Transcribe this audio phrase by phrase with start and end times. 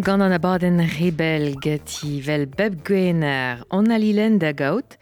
[0.00, 4.94] Tom gant an abadenn rebel gati vel beb gwener an alilen da gaout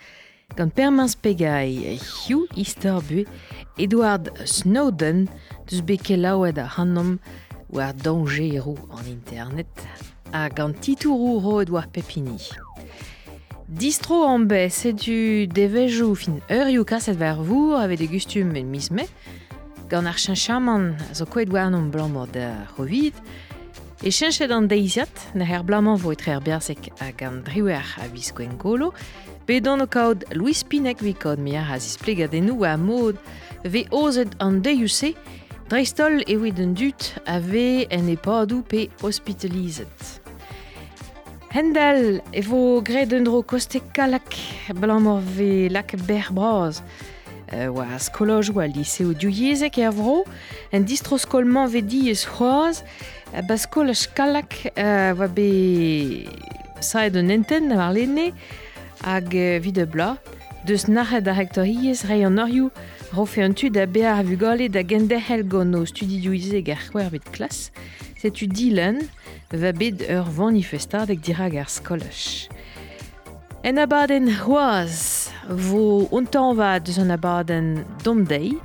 [0.59, 3.23] gant permans pegay Hugh Easterbue
[3.79, 5.29] Edward Snowden
[5.69, 7.21] deus beke laouet a hannom
[7.71, 9.87] war dangerou an internet
[10.33, 12.41] a gant titourou ro Edward Pepini.
[13.69, 18.91] Distro an be, setu devejou fin ur kaset ver vour ave de gustum en mis
[18.91, 19.07] me,
[19.89, 23.15] gant ar chaman zo koet gwarnom blanc mord da rovid,
[24.01, 28.07] E chenchet an deiziat, na her blaman vo etre er berzek hag an driwer a
[28.13, 28.93] viskoen golo,
[29.49, 33.17] bet an o kaout Louis Pinek vi kaout mea a zisplegat a mod,
[33.65, 35.15] ve ozet an deiuse,
[35.69, 40.21] dreistol e d'un dut a ve en e padou pe hospitalizet.
[41.51, 44.37] Hendel e vo gred un dro koste kalak
[44.75, 46.83] blamor ve lak ber braz.
[47.51, 50.27] Euh, oa skoloj oa liseo diouiezek e avro,
[50.71, 52.83] en distroskolement ve di e c'hoaz,
[53.49, 56.25] Baskol skalak uh, va be
[56.81, 58.33] saet un enten war lenne
[59.05, 60.17] hag uh, vide bla.
[60.67, 62.71] Deus nachet da hektoriez rei an orioù
[63.13, 67.71] rofe un tud a bear vugale da gendehel gant o studidioize gar c'hwer bet klas.
[68.19, 68.49] Setu
[69.53, 72.49] va bet ur vanifestad ag dirag ar skolach.
[73.63, 78.57] En abaden c'hoaz vo ontan va deus an abaden domdei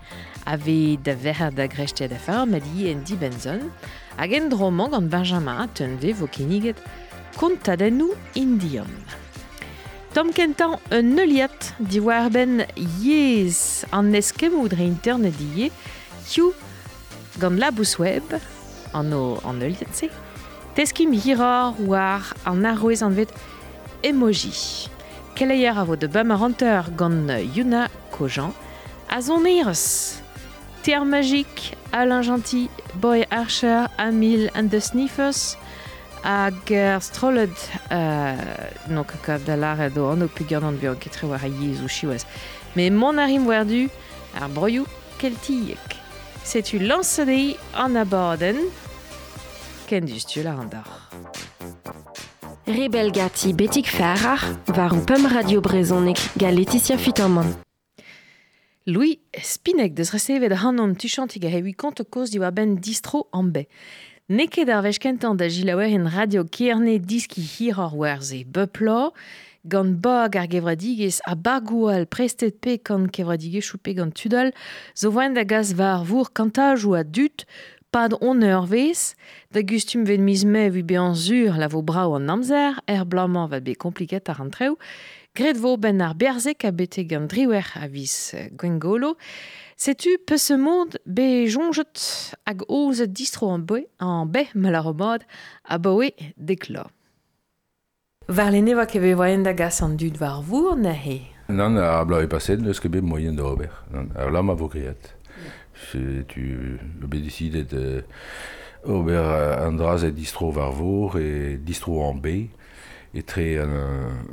[0.45, 2.11] a ve da verre da grechtet
[2.63, 3.71] di en di benzon
[4.17, 6.79] hag en droman gant Benjamin teun ve vo keniget
[7.39, 8.89] kontadennou indion.
[10.13, 12.65] Tom kentan un neuliat di war ben
[13.01, 15.71] yez an eskemou dre internet di ye,
[16.29, 16.53] kiou
[17.41, 18.35] gant labous web,
[18.93, 20.11] an o an neuliat se,
[20.75, 22.63] teskim hirar war an
[24.03, 24.89] emoji.
[25.35, 26.07] A de
[27.55, 28.53] Yuna Kojan,
[29.09, 29.45] a zon
[30.83, 35.55] Terre magique, Alain Gentil, Boy Archer, Amil and the Sniffers,
[36.23, 37.55] hag er strollet
[37.91, 38.35] uh,
[38.89, 42.25] no kaka da lare do an o pugan an bio ketre war yez ou chiwaz.
[42.75, 43.89] Me mon arim werdu
[44.35, 44.85] ar broioù
[45.19, 45.97] keltiek.
[46.43, 48.59] Setu lancedei an abaden
[49.87, 50.87] ken du la an dar.
[52.67, 54.39] Rebel gati betik ferrar
[54.75, 57.55] war un pum radio brezonek ga Laetitia Futamon.
[58.85, 63.29] Louis Spinek deus resevet a hannom tuchantig a hewi kont o koz diwa ben distro
[63.31, 63.61] an be.
[64.27, 69.13] Neket ar vech kentan da jilawer en radio kierne diski hir ar werze beplo,
[69.63, 74.51] gant bag ar gevradigez a bagoual prestet pe kant kevradigez choupe gant tudal,
[74.99, 77.47] zo voen da gaz var vour kantaj ou a dut,
[77.93, 79.13] pad on ur vez,
[79.55, 83.05] da gustum ven miz me vu be an zur la vo brao an amzer, er
[83.07, 84.51] blaman va be kompliket ar an
[85.35, 89.15] Gret ben ar berzek a bete gant driwer a vis gwengolo.
[89.75, 95.25] Setu pe se mod be jonjet hag oze distro an be, an be malaromad
[95.65, 96.85] a boe deklo.
[98.29, 101.23] Var le neva ke be voyen da gas an dud var vour na he?
[101.49, 103.73] Non, a bla e paset neus kebe moyen da ober.
[103.89, 105.15] Non, a la ma vo kriat.
[105.89, 106.77] Tu
[107.09, 108.05] be decidet euh,
[108.85, 109.17] ober
[109.65, 112.51] an draz e distro var vour e distro an be.
[113.13, 113.73] etre an,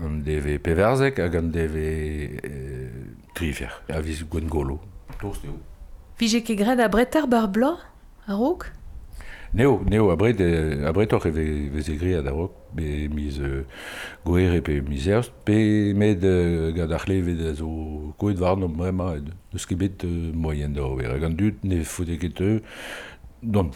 [0.04, 1.86] an deve peverzek hag an deve
[2.44, 4.80] euh, triver, a viz gwen golo.
[5.20, 5.58] Tost eo.
[6.20, 7.76] Vije ket gred a bretar bar blo,
[8.26, 8.70] a rog
[9.52, 11.30] Neo, neo, a bret, a bret oc'h e
[11.74, 13.64] vez egri a da rog, be miz euh,
[14.22, 15.56] goer e pe miz erst, pe
[15.98, 17.66] med euh, gad ar levet a zo
[18.20, 21.10] koet varn om bremañ, eus ket bet euh, moyen da ober.
[21.10, 22.60] Hag an dut ne fote ket eo,
[23.42, 23.74] dont.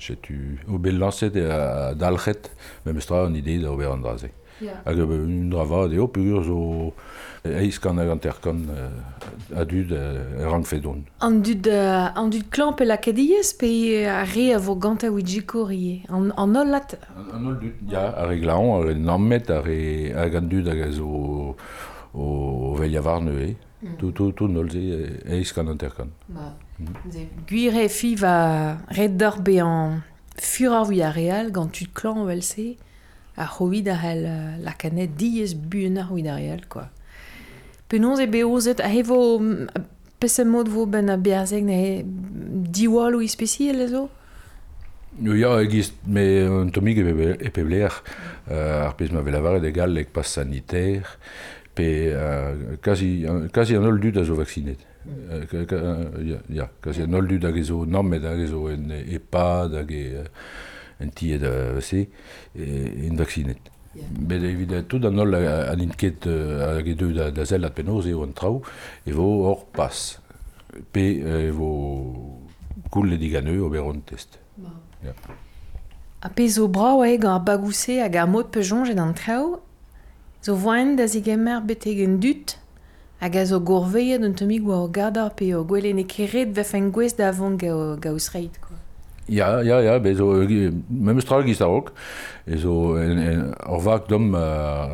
[0.00, 1.46] tu o bel laset e
[1.94, 2.50] dalchet
[2.84, 4.30] me mestra an ide da ober an draze.
[4.60, 4.80] Yeah.
[4.84, 6.92] Hag un drava deo ur zo
[7.44, 8.68] eiz kan ag an terkan
[9.56, 11.04] a dud e rang fedon.
[11.20, 15.68] An dud, an dud klamp e lakadiez pe a re a vo gant a ouidjiko
[15.68, 16.04] rie.
[16.08, 16.98] An, an ol lat?
[17.16, 20.48] An an ol dud, ya, a re glaon, a re nammet, a re ag an
[20.48, 21.56] dud ag a zo o,
[22.12, 23.96] o veljavarne neue, Mm.
[23.96, 24.80] Tout, tout, tout, nol ze
[25.24, 26.10] eiz kan an terkan.
[26.28, 26.52] Ba.
[27.48, 30.00] Gwire fi va red dorbe an
[30.40, 32.76] furor vi a real gant tud klan wel se
[33.36, 34.24] a c'hovid a c'hel
[34.64, 36.88] la kanet diez buen ar c'hoid a real, quoi.
[37.88, 39.40] Penons e beozet a hevo
[40.20, 44.08] pese mod vo ben a berzeg ne diwal ou ispeciel ezo?
[45.20, 47.96] Ja, egist me un tomig e pebler
[48.48, 51.18] ar pez ma velavaret egal ek pas sanitaire
[51.74, 51.88] pe
[52.84, 54.86] quasi, quasi an ol dud a zo vaccinet.
[56.48, 59.92] ja, ka se nol du dud hag ezo nammet hag ezo en EHPAD hag
[61.00, 61.44] en tiet
[61.82, 62.06] se
[62.54, 63.70] en vaksinet.
[63.94, 68.34] Bet evit tout dans nol an inket hag e deud da zellat penoz eo an
[68.36, 68.62] trao
[69.06, 70.20] evo hor pas.
[70.92, 71.06] Pe
[71.50, 72.38] vos
[72.90, 74.38] koul le diganeu au beron test.
[75.04, 75.14] Ja.
[76.22, 79.60] A pezo brao eg ar bagouse hag ar mod pejonjet an trao,
[80.44, 82.59] zo voen da zegemer betek en dut
[83.20, 86.72] hag a zo gourveiet un temi war o gadar pe o gwele ne keret vef
[86.74, 88.56] en gwez da avon ga, ga reit.
[88.60, 88.76] quoi.
[89.30, 90.32] Ja, ja, ja, be zo,
[90.88, 91.92] mem stral giz ok,
[92.44, 94.46] e zo, en, en, ar vak dom a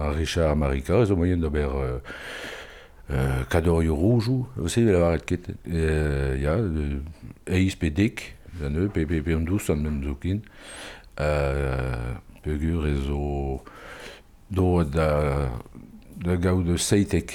[0.09, 2.01] a Richard Amerika, e zo moyen da ber euh,
[3.11, 5.87] euh, kadorio roujou, vese vel la varet ket, e,
[6.43, 6.59] ja,
[7.49, 8.27] eiz pe dek,
[8.61, 10.43] zan e, pe, pe, pe an douz an mem zokin,
[11.17, 13.23] euh, pegur e zo,
[14.53, 15.09] do da,
[16.27, 17.33] da gaou de seitek,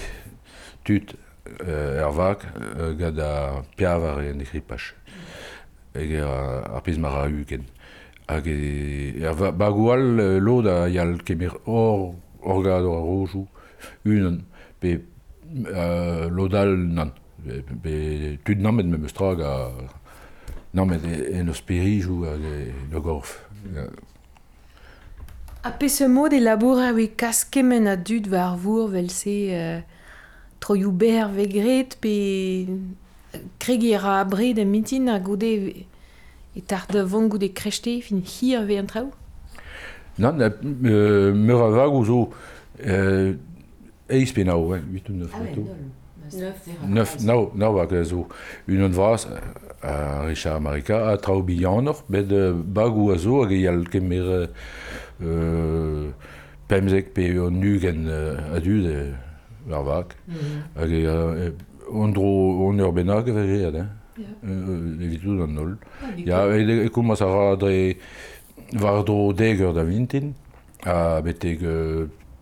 [0.83, 1.15] tut
[1.61, 4.91] euh, er vak euh, gad a piavar e nekri pach.
[5.95, 6.33] Ege a,
[6.77, 7.65] a pez mar a ugen.
[8.27, 8.57] Hag e,
[9.21, 13.47] er va, bagoual euh, lo da yal kemer or, or gad or rojou
[14.05, 14.43] unan
[14.79, 14.99] pe
[15.65, 17.13] euh, lodal nan.
[17.41, 17.95] Be, be
[18.45, 19.55] tud namet me meustra ga
[20.77, 23.39] namet en eus perijou hag e le gorf.
[23.65, 24.07] Mm.
[25.61, 29.39] A pe se mod e labour a oe kaskemen a dud war vour vel se...
[29.53, 29.81] Euh...
[30.61, 32.13] troioù ber vegret pe
[33.59, 35.51] kregier a abred a mitin a gode
[36.55, 39.11] e tar da vont gode krechte fin hir ve an traoù.
[40.17, 42.29] Nan, euh, meur a vag ouzo
[42.85, 43.33] euh,
[44.09, 45.55] eiz pe nao, 8 ou 9 ah, ouais,
[46.87, 48.27] 9 nao, nao hag zo.
[48.67, 49.27] Un an vras
[49.81, 54.49] a Richard Amerika a trao bihanor, bet bag ou a zo hag eal kemer
[55.23, 56.11] euh,
[56.67, 59.15] pemzek pe an nugen a dud
[59.73, 60.15] ar vak.
[60.75, 60.91] Hag
[61.91, 63.87] on dro on ur benag a vegeet, eh?
[64.43, 65.75] Evitout an nol.
[66.17, 67.95] Ya, e kommas a ra dre
[68.73, 70.33] var dro deger da vintin,
[70.85, 71.59] a beteg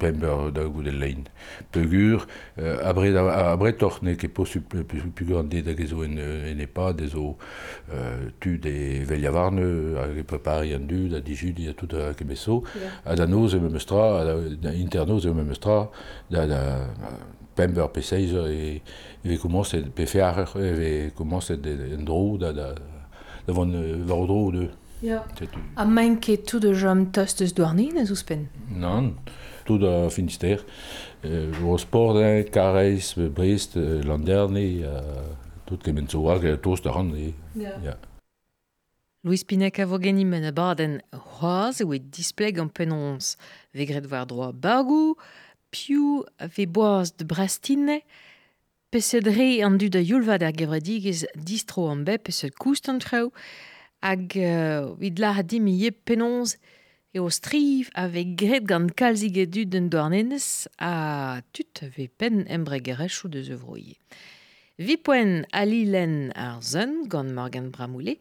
[0.04, 1.24] euh, pember da goude lein.
[1.72, 2.26] Pegur,
[2.58, 6.94] euh, abret, abret oc'h ne ket posu pugur an ded hag ezo en, en epa,
[6.94, 7.38] dezo
[7.92, 12.64] euh, tud e veliavarne, hag e prepari an dud, a dijudi, a tout a kemeso,
[13.06, 15.90] a da noz e memestra, a da, da internoz e memestra,
[16.30, 16.64] da, da
[17.56, 18.82] pember pe seizer e
[19.24, 19.38] e
[19.94, 22.74] pe fearer e ve komanset en dro da da
[23.46, 23.72] da van
[24.08, 24.70] var dro de
[25.02, 25.20] Ja.
[25.20, 25.34] A
[26.46, 26.62] tout.
[26.62, 29.14] De jom tost eus douarnin a ouspen non
[29.70, 30.66] tout a Finistère.
[31.24, 34.82] Ur sport, hein, Carreis, Brest, Landerni,
[35.70, 37.12] tout kement zo hag, tost a ran.
[37.56, 37.98] Ja.
[39.24, 43.36] Louis Pinek a vo genimen a baden c'hoaz e oe displeg an penons.
[43.76, 45.18] Vegret war droa bagou,
[45.70, 48.00] piou a ve boaz de brastine,
[48.90, 53.30] peset re an du da yulva da gevredigez distro an bep peset koust an treu,
[54.02, 56.56] hag uh, vid la dimi ye penons
[57.12, 62.08] e o striv a ve gret gant kalzig e dud den douarnenez a tut ve
[62.08, 63.98] pen embregerechou de zevroie.
[64.78, 66.62] Vi poen ali len ar
[67.12, 68.20] gant Morgan Bramoulet,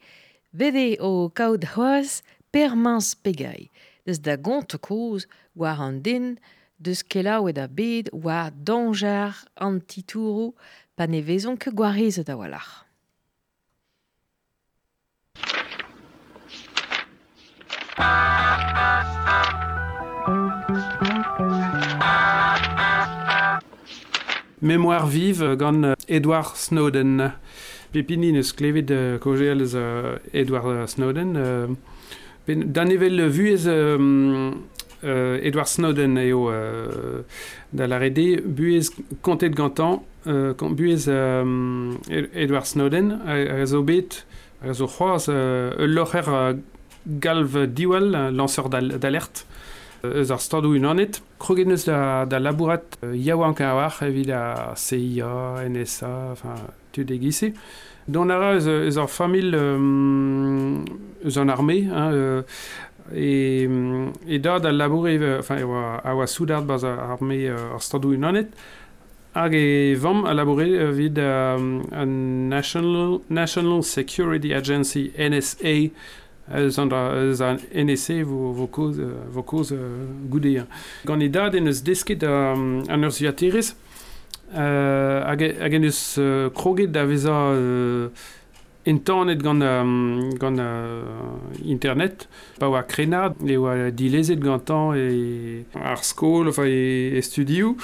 [0.51, 2.21] vede o kaout c'hoaz
[2.51, 3.69] per mans pegay,
[4.05, 6.39] deus da gont koz war an din,
[6.79, 10.55] deus kelaouet a bed war danjar an titourou
[10.95, 12.89] pa ne vezon ke gwarezet a walach.
[24.61, 27.31] Mémoire vive euh, Edward Snowden.
[27.91, 28.91] Pepini neus klevet
[30.33, 31.35] Edward Snowden.
[31.35, 31.75] Uh,
[32.45, 32.71] ben,
[35.03, 37.23] uh, Edward Snowden eo uh,
[37.69, 38.91] da la rede, buez
[39.21, 44.25] kontet gantan, uh, buez Edward Snowden, a, zo bet,
[44.61, 46.51] a zo c'hoaz, uh, ul locher uh,
[47.19, 49.45] galv diwal, lanceur d'alerte,
[50.03, 51.21] eus ar stadoù unanet.
[51.39, 56.55] Krogenus da, da labourat euh, yaouank a war evit a CIA, NSA, enfin,
[56.91, 57.53] tu degise.
[58.07, 60.83] Don ara eus, eus ar famil euh,
[61.25, 62.41] eus an armé, hein, euh,
[63.13, 63.67] e,
[64.27, 67.81] e da da laboure, enfin, e oa, a oa soudard baz ar armé euh, ar
[67.81, 68.49] stadoù unanet,
[69.35, 75.91] hag e vam a laboure vid um, a National, National Security Agency, NSA,
[76.57, 78.97] eus an, eus an NEC vo, vo koz,
[79.33, 79.77] vo koz uh,
[80.31, 80.65] goude.
[81.05, 83.73] Gant e dad en eus desket um, an ur ziaterez,
[84.55, 88.09] euh, hag en eus uh, kroget da veza uh,
[88.89, 92.27] internet gant, um, gant uh, internet,
[92.59, 97.75] pa oa krenad, e oa dilezet gantan e ar skol, enfin, e, e studio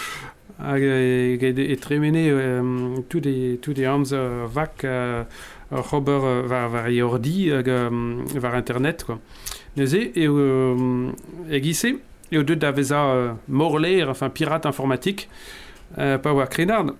[0.58, 5.26] hag e, e, e tremene um, tout e, tout e amz uh, vak uh,
[5.72, 9.18] Robert uh, var, var e ordi hag um, var internet, quoi.
[9.76, 11.14] Neuze, e um,
[11.50, 11.96] e gise,
[12.32, 15.28] e o deud da veza uh, morler, enfin, pirate informatique,
[15.98, 16.94] uh, pa oa krenad,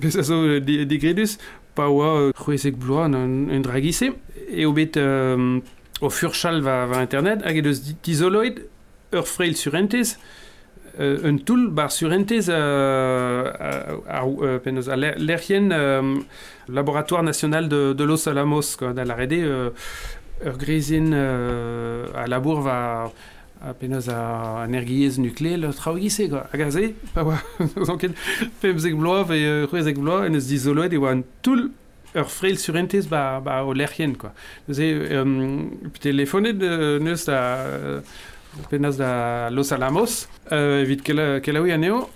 [0.00, 1.36] pez a zo uh, di- digredus,
[1.74, 4.12] pa oa uh, c'hwezek bloaz un, un dragise,
[4.48, 8.62] e o bet au furchal va, va internet hag eus dizoloid
[9.12, 9.74] ur freil sur
[11.00, 15.68] euh, un tool bar sur entes a, a, a, l'erien
[16.68, 19.70] laboratoire national de, Los Alamos quoi, la rede euh,
[20.44, 23.12] euh, a labour va
[23.60, 27.38] a penaz a energiez nucléel traougise quoi a gaze pa oa
[27.84, 28.12] zanket
[28.60, 31.70] pemzek bloa ve c'hwezek bloa en e tool
[32.14, 34.32] ur freil sur entes ba, ba o lerien quoi.
[34.68, 34.74] De
[38.58, 42.08] euh, penaz da Los Alamos, euh, evit kela, kela oe aneo,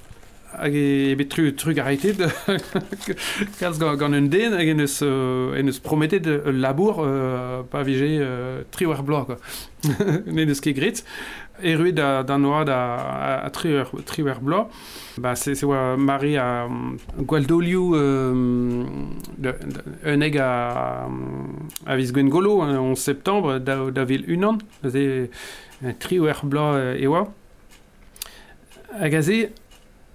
[0.59, 2.19] hag e tru, tru garitet
[3.61, 5.57] kalz gant, un den hag euh,
[6.27, 8.63] euh, labour euh, euh,
[10.27, 11.05] ne ket.
[11.65, 11.77] E
[12.69, 14.25] a, a tri, tri
[15.35, 16.67] c'est ouais, Marie à
[17.19, 18.85] Gualdoliu euh,
[20.05, 20.21] un
[21.87, 24.59] à Visgwengolo en 11 septembre da, da ville unan
[25.99, 27.27] tri ur bla ewa.
[28.93, 29.49] Hag aze,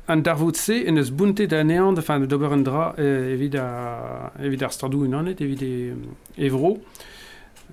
[0.07, 4.71] an darvout-se en eus bunte da neant, enfin, d'ober un dra, evit, a, evit ar
[4.71, 5.93] stardou unanet, evit e,
[6.37, 6.77] evro.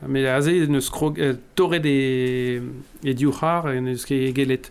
[0.09, 2.61] Mais aze en eus krog, euh, torre de
[3.05, 4.71] e diouchar en eus ket gelet.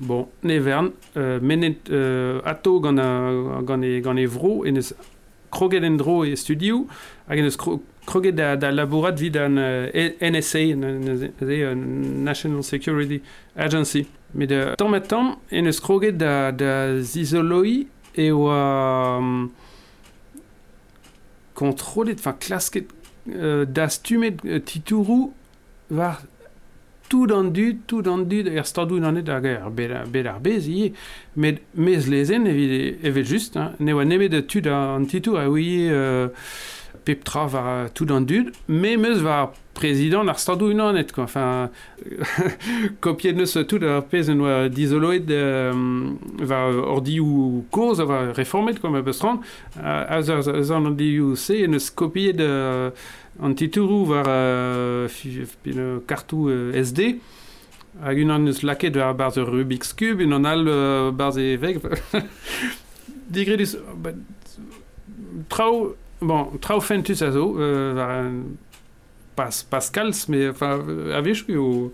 [0.00, 4.94] Bon, nevern, euh, menet euh, ato gant, a, gant, e, gant evro en eus
[5.50, 6.86] kroget en dro e studiou,
[7.26, 9.86] hag en eus krog, kroget da, da labourat vid an uh,
[10.22, 13.20] NSA, uh, National Security
[13.56, 14.06] Agency.
[14.34, 19.50] Me de tamm et tamm, en eus kroget da, da zizoloi e oa um,
[21.54, 22.92] kontrolet, enfin klasket,
[23.26, 25.32] uh, da stumet uh, titourou
[27.10, 28.64] tout an dud, tout an dud, er
[29.50, 30.92] er bet bez ie,
[31.34, 31.58] met
[32.30, 32.46] hein,
[35.10, 36.28] titou a ouie euh,
[37.04, 41.24] pep tra var tout an dud, me meus var président ar stadou nanet, quoi.
[41.24, 41.70] Enfin,
[43.04, 45.72] kopiet neus tout ar pez en oa dizoloet euh,
[46.40, 49.40] va ordi ou a va reformet, quoi, ma bestran,
[49.76, 52.46] a az an ordi ou se, en eus kopiet de...
[52.50, 52.90] Euh,
[53.42, 57.14] an titourou war uh, kartou uh, SD
[58.02, 61.56] hag un an eus laket war barz Rubik's Cube un an al uh, barz e
[61.60, 61.80] veg
[63.34, 64.16] digredus bah,
[65.48, 68.42] trao bon trao fentus a zo uh, war un
[69.36, 70.80] pas Pascals mais enfin
[71.14, 71.92] a vech o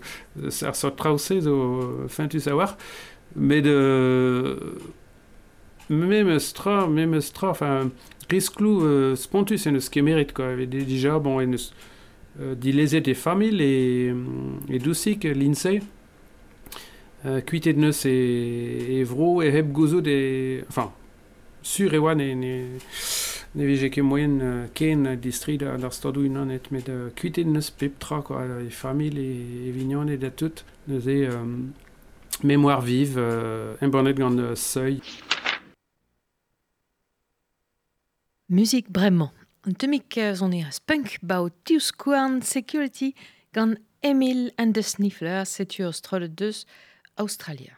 [0.61, 2.77] ar sort trao se zo fentus a war
[3.35, 4.57] mais de
[5.89, 7.91] même stra même stra enfin
[8.29, 10.47] risklou euh, spontus en eus kemerit quoi.
[10.47, 11.71] Avait déjà bon eus
[12.39, 14.13] euh, dilezet e famil e,
[14.69, 15.81] e dousik l'insei
[17.25, 20.91] euh, kuitet neus e, e vro e heb gozo de enfin
[21.61, 22.33] sur e oan e
[23.55, 27.99] ne vije ket moyen ken distri da d'ar stadou unan et met kuitet neus pep
[27.99, 31.45] tra quoi e famil e, et da tout neus e euh,
[32.43, 35.01] mémoire vive euh, un bonnet seuil
[38.49, 39.29] Musik bremañ.
[39.65, 41.19] An temik on e spunk
[41.97, 43.13] kouarn security
[43.53, 46.65] gant Emil and the Sniffler setur strole deus
[47.17, 47.75] Australia.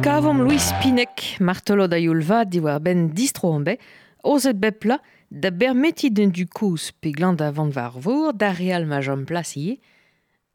[0.00, 3.82] Kavom Louis Pinek, martelo da Yulva, diwar ben distro an bet,
[4.24, 4.96] ozet bepla
[5.28, 9.76] da bermeti den du kous pe glant a var vor da real ma jom plasiye,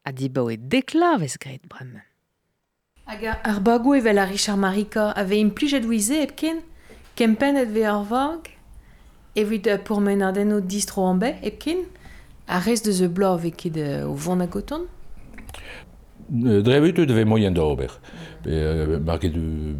[0.02, 2.00] a di baoe deklavez gret brem.
[3.06, 6.58] Hag ar bagou evel a Richard Marika ave implijet wize epken,
[7.14, 8.50] kempen et ve ar vag,
[9.36, 11.86] evit uh, pour menaden o distro an bet epken,
[12.48, 14.88] a rez de ze blav e ket uh, o vant a goton?
[16.28, 17.94] Drevet eo moyen d'ober.
[18.46, 19.76] pe market du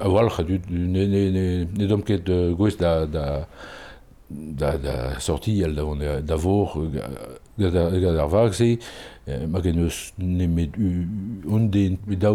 [0.00, 1.44] avoir walc'h du ne ne ne
[1.78, 2.24] ne dom ket
[2.58, 3.26] gwez da da
[4.30, 6.88] da da sorti al da on da vor
[7.58, 8.78] da da da da vag se.
[9.26, 10.76] Ma ken eus ne met
[11.50, 12.30] on de da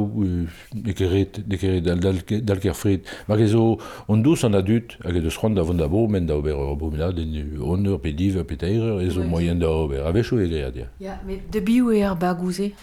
[0.76, 3.78] de keret de keret dal dal dal ker frit ma ken zo
[4.12, 7.14] on dus an adut a eus rond da von da bo men da ober obumla
[7.16, 7.24] de
[7.64, 10.04] on ur pe div pe teir ez moyen da ober.
[10.04, 12.74] A vecho e grea dia ya mais de bio e ar bagouze.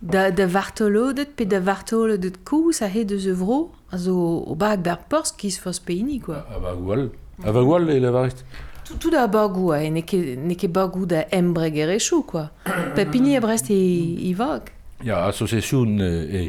[0.00, 4.82] Da, da vartolodet pe da vartolodet kous a he deus evro a zo o bag
[4.84, 6.42] ber porz kiz fos peini, quoi.
[6.52, 7.08] A ba gwall.
[7.44, 8.44] A ba gwall e la varist.
[8.84, 12.22] Tout, tout da bagou a, e ne ke, ne ke bagou da embreg e rechou,
[12.22, 12.48] quoi.
[12.96, 13.80] Pepini a brest e,
[14.28, 14.72] i vag.
[15.04, 16.48] Ya, association e...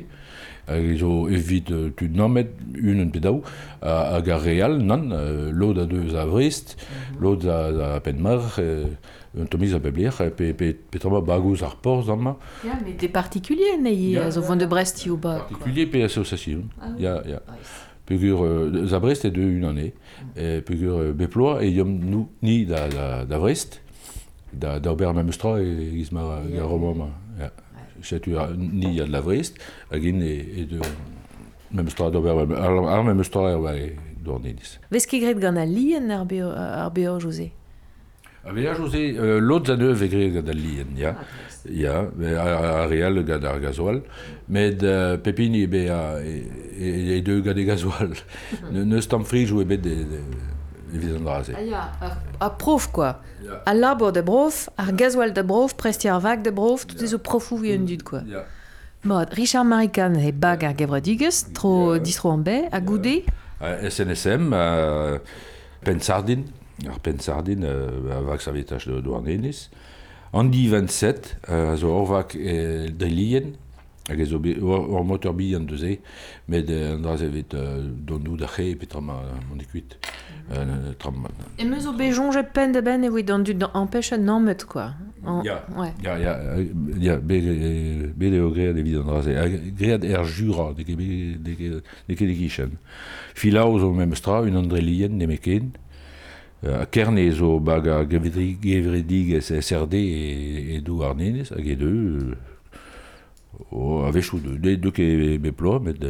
[0.68, 3.40] hag zo evit uh, tu namet unen pedao
[3.82, 7.22] hag a real nan uh, lod a deus a vrist, mm -hmm.
[7.24, 7.60] lod a,
[7.96, 8.92] a penmar, uh,
[9.38, 12.38] un tomiz a bebler, pe, pe, pe tramma bagouz ar porz d'amma.
[12.64, 15.38] Ya, yeah, met des particuliers nei yeah, zo vont de Brest yo ba.
[15.40, 16.66] Particulier pe association.
[16.80, 17.04] Ah, oui.
[17.04, 17.42] Ya, ya.
[18.08, 19.94] Pegur euh, za Brest e de une année.
[19.94, 20.40] Mm.
[20.40, 23.82] Et pegur euh, beploa e yom nou ni da da, da Brest.
[24.54, 26.62] Da da Ober Mamestra e Gizma yeah.
[26.62, 27.12] Garomama.
[27.40, 27.52] Ya.
[28.02, 29.58] Chetu ni ya de la Brest,
[29.92, 30.82] agin e, e de
[31.72, 33.96] Mamestra d'Ober Ar Mamestra e
[34.28, 34.78] dornenis.
[34.92, 37.52] Veski gret gant a lien ar beo, ar beo José.
[38.48, 41.14] A vea José, euh, lot a neuf e gre gad al lien, ja.
[41.68, 43.98] Ja, be a, real gad ar gazoal,
[44.48, 46.36] med uh, pepini be a e,
[46.80, 48.14] e, e deux gad e gazoal.
[48.72, 50.22] ne, ne stam frij ou e bet de, de,
[50.94, 51.58] de vizandraze.
[51.60, 53.18] Ah ar, ar prof, quoi.
[53.44, 53.60] Ja.
[53.68, 57.18] A labor de brof, ar gazoal de brof, presti ar vag de brof, tout ez
[57.18, 58.24] o profou vi un dud, quoi.
[59.04, 62.00] Mod, Richard Marikan e bag ar gevredigez, tro Ja.
[62.00, 63.26] distro an be, a goude.
[63.60, 64.64] A SNSM, a
[65.84, 66.48] Pensardin,
[66.86, 69.70] ar pensardin euh, a vak savetach de douarnenez.
[70.34, 73.56] Andi 27 euh, a zo hor vak e, de lien,
[74.08, 75.98] hag ez ur motor bihan deuze,
[76.48, 79.98] met euh, an draz evet euh, donou da c'he pe tram an ekuit.
[80.52, 81.28] Euh, tram,
[81.60, 84.40] et meus o bejon je pen de ben e oui dans du en pêche non
[84.40, 84.94] met quoi.
[85.26, 85.92] En, ya, ouais.
[86.02, 86.40] ya, ya,
[86.98, 87.42] ya, be,
[88.16, 89.28] be le ogre de vidan draz.
[89.78, 92.78] Gred er jura de ke de ke de ke de kichen.
[93.34, 94.70] Filaus o mem stra une.
[96.66, 102.34] A kerne zo bag a gevedig gevredig SRD e, e dou arnenes, hag e deux,
[103.70, 104.58] o a vechou de,
[105.80, 106.02] met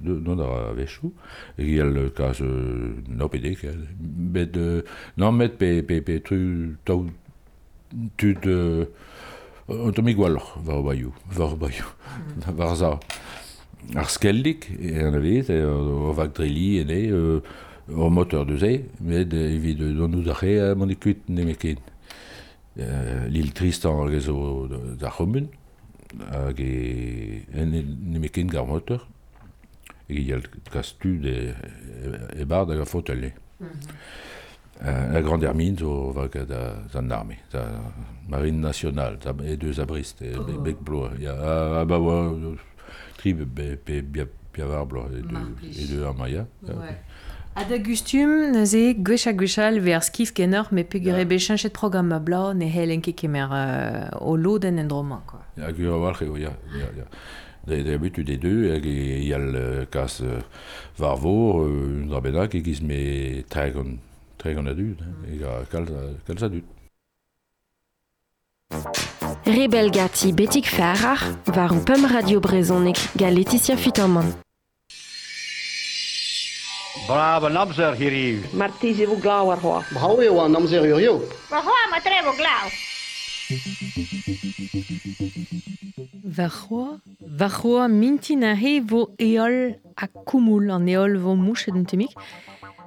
[0.00, 0.36] non
[3.08, 3.64] no pedek,
[4.34, 4.84] bet de,
[5.16, 7.08] non met pe, pe, pe tru, tau,
[8.16, 8.44] tud
[9.68, 11.84] un tom igual var baiu var baiu
[12.56, 12.98] var za
[13.94, 16.98] ar skeldik e an avet e o vak dreli ene
[17.90, 21.78] o moteur de ze met evit don nou dache a mon ekut ne meken
[22.78, 24.68] euh, l'île Tristan hag zo
[25.00, 25.48] da chomun
[26.30, 27.70] hag e en
[28.12, 29.06] ne meken gar moteur
[30.08, 31.54] e gel kastud e,
[32.36, 33.32] e bar da fauteuil
[34.80, 36.52] Euh, la grande hermine zo va kad
[36.94, 37.64] an arme da
[38.30, 40.44] marine nationale da e deus abrist e oh.
[40.62, 42.30] bek blo ya a, a ba wa
[43.16, 45.82] tri be pe bia bia var blo e Mar de plij.
[45.82, 46.94] e de ar maia Ouais.
[47.58, 51.26] Ha da gustum ne gwech a gwechal ve ar skif genor me pe gure yeah.
[51.26, 55.40] bechanjet program ma bla ne helen ke kemer uh, o loden en droma quoi.
[55.56, 57.06] Ya gure war eo ya ya ya.
[57.66, 59.50] Da da bitu de deux hag e yal
[59.90, 60.22] kas
[60.96, 63.98] varvo un rabeda ke giz me tragon
[64.38, 65.84] tragon adult e ga kal
[66.26, 66.62] kal sa dut.
[69.46, 74.47] Rebel gati betik ferrar, var un radio brezonek ga Laetitia Fitterman.
[76.98, 77.40] Fiterman.
[77.40, 78.42] Brave namzer hier.
[78.52, 79.84] Martizi vu glau ar hoa.
[79.92, 81.22] Brau eo an ur yo.
[81.50, 82.68] ma trevo glau.
[86.24, 92.14] Varroa, varroa mintin a he vo eol a kumul an eol vo mouchet den temik.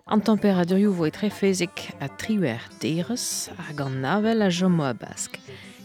[0.07, 5.39] An temperaturioù vo etre fezek a triwer deirez hag an navel a jomo a bask.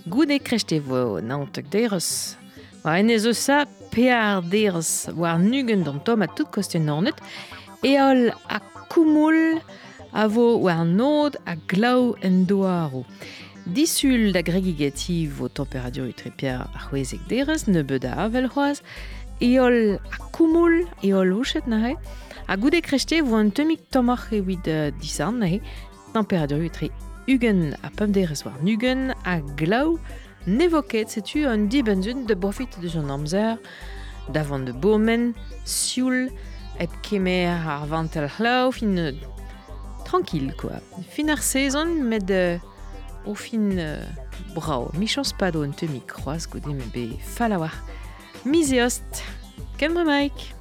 [0.09, 2.37] Goude krechte vo naontek deirez.
[2.85, 7.17] Wa en ezo sa pear deirez war nugen d'an tom a tout kosten ornet.
[7.85, 9.61] Eol a kumul
[10.13, 13.05] a vo nod a glau en doaro.
[13.67, 18.49] Disul da gregigativ o temperatur utrepiar a c'hwezek derez ne beu da avel
[19.41, 20.17] eol a
[21.03, 21.97] e louchet na he.
[22.49, 25.61] A goude krechte vo an temik tomach e uh, disan na he.
[26.15, 26.91] Temperatur utre
[27.29, 29.99] ugen a pemderez war nugen a glau
[30.47, 33.59] nevoket setu an dibenzun de bofit de son amzer
[34.33, 35.35] davant de bomen,
[35.65, 36.31] sioul,
[36.79, 38.97] eb kemer ar vantel glau fin
[40.05, 40.81] tranquille quoi.
[41.09, 41.43] Fin ar
[42.03, 42.61] met uh,
[43.27, 44.05] o fin uh,
[44.55, 44.91] brao.
[44.95, 47.75] Mi chans pa do an temik kroaz goude me be falawar.
[48.45, 49.25] Mizeost,
[49.79, 50.55] kemre Mike.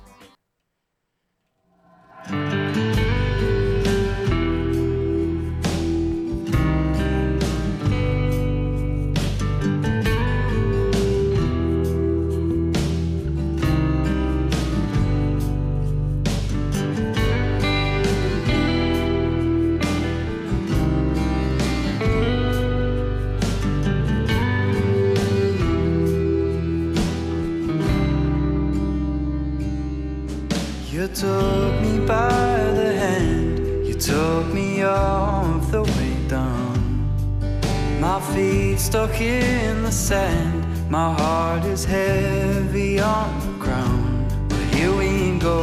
[38.96, 44.26] Stuck in the sand, my heart is heavy on the ground.
[44.48, 45.60] But here we go,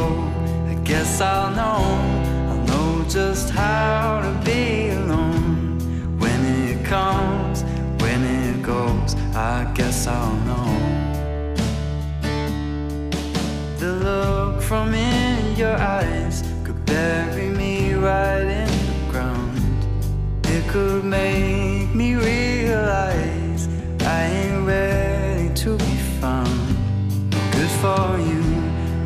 [0.67, 1.83] I guess I'll know,
[2.51, 5.79] I'll know just how to be alone.
[6.19, 7.63] When it comes,
[8.03, 10.69] when it goes, I guess I'll know.
[13.79, 19.79] The look from in your eyes could bury me right in the ground.
[20.45, 23.12] It could make me realize
[24.15, 26.65] I ain't ready to be found.
[27.31, 28.43] No good for you,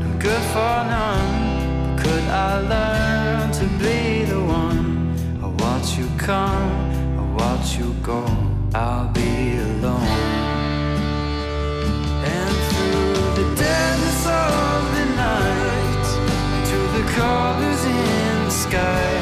[0.04, 1.96] no good for none.
[1.96, 5.16] But could I learn to be the one?
[5.42, 6.72] I watch you come,
[7.22, 8.22] I watch you go.
[8.76, 10.48] I'll be alone.
[12.36, 16.08] And through the deadness of the night
[16.70, 19.17] To the colors in the sky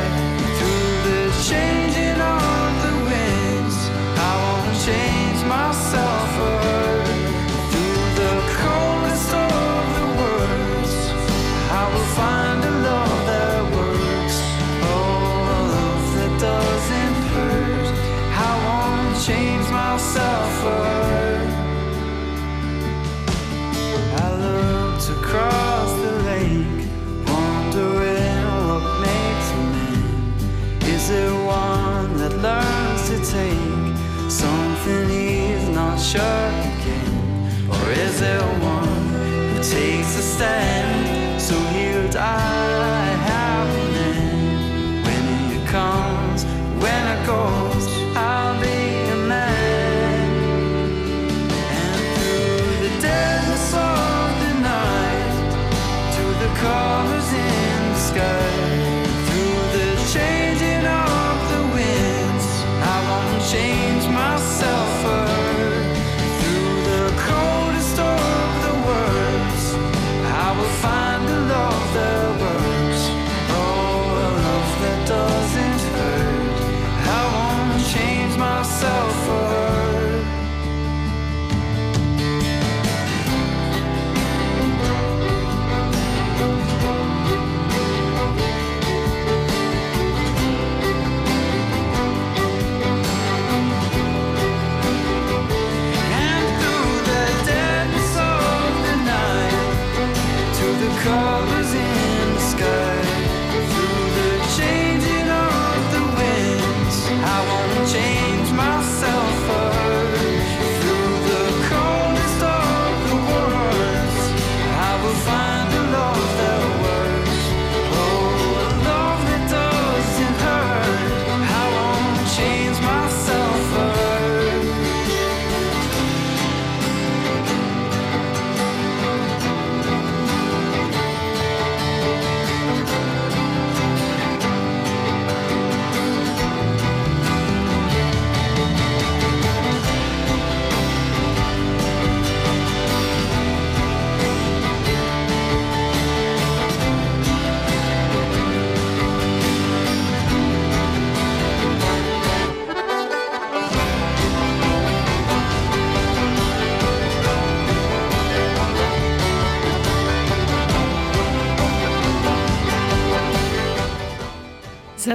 [36.16, 37.70] shark again?
[37.70, 39.10] Or is there one
[39.50, 40.85] who takes a stand?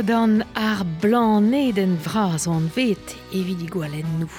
[0.00, 4.30] Da dan ar blaned en vras an vet evit igwalen nou.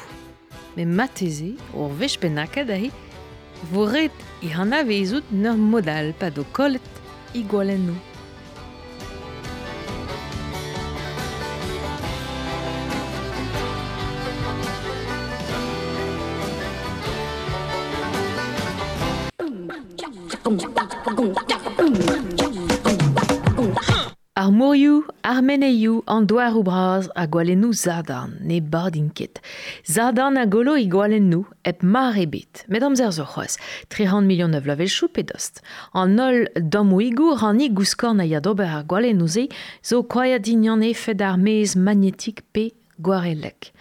[0.74, 2.90] Me mateze, ur vech penaket ahe,
[3.70, 6.82] voret e an avezout nor modal pa do kolet
[7.38, 8.00] igwalen nou.
[24.34, 29.40] Ar mourioù ar meneioù, an doar ou braz a gwalennou zardan, ne bardin ket.
[29.88, 32.66] Zardan a golo i gwalennou, ep mar e bet.
[32.68, 33.56] Met amzer zo c'hoaz,
[33.94, 35.64] 300 milion ev lavel chou pe dost.
[35.96, 39.48] An nol damouigou rani gouskorn a yadober ar gwalennou ze,
[39.84, 43.72] zo koya dignan e fed ar mez magnetik pe gwarelek.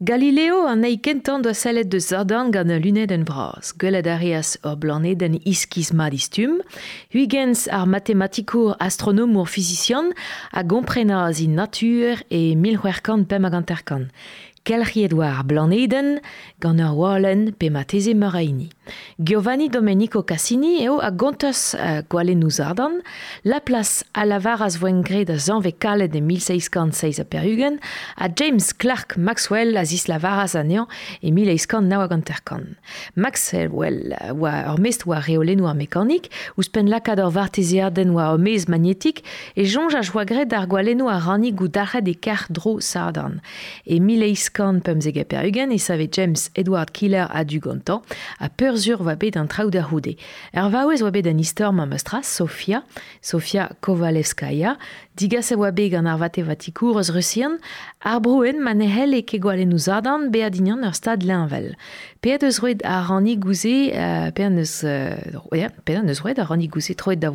[0.00, 3.72] Galileo an ei kentan doa sellet de zardan gant a lunet en vraz.
[3.74, 6.60] Gwelet arias ur blanet den iskiz madistum.
[7.10, 10.12] Huygens ar matematikour astronomour fizician
[10.52, 13.50] a gomprenaz i natur e milhuerkan pem
[14.68, 14.88] anterkan.
[14.88, 16.20] Kelriet war blaneden
[16.60, 18.68] gant ur walen pe ma teze meur aini.
[19.18, 23.02] Giovanni Domenico Cassini eo a gontas uh, gwalennou zardan,
[23.44, 27.78] la plas a lavar as voen gred a zanve kalet de 1606 a perhugen,
[28.16, 30.86] a James Clark Maxwell a zis lavaras a nean
[31.22, 32.76] e 1600 nawa ganterkan.
[33.14, 38.32] Maxwell oa ur mest oa reolennou ar mekanik, ouz pen lakad ur varteziar den oa
[38.34, 39.22] ur mez magnetik,
[39.54, 43.40] e jonj a joa gred ar gwalennou a ranni gou darret e kar dro sardan.
[43.84, 48.02] E 1600 pemzeg a perhugen e save James Edward Killer a du gantan,
[48.38, 50.16] a peur zur va bet an traoù da houde.
[50.52, 52.82] Er vaouez oa ma meustra, Sofia,
[53.22, 54.76] Sofia Kovalevskaya,
[55.16, 57.58] digas e oa bet gant ar vate vatikour eus russian,
[58.02, 61.74] ar brouen ma nehel e ke gwale nou zardan be adinian ur stad lenvel.
[62.20, 66.44] Pead eus roed a ranni gouze, uh, pead eus, uh, yeah, pead eus roed a
[66.44, 67.30] ranni gouze troed da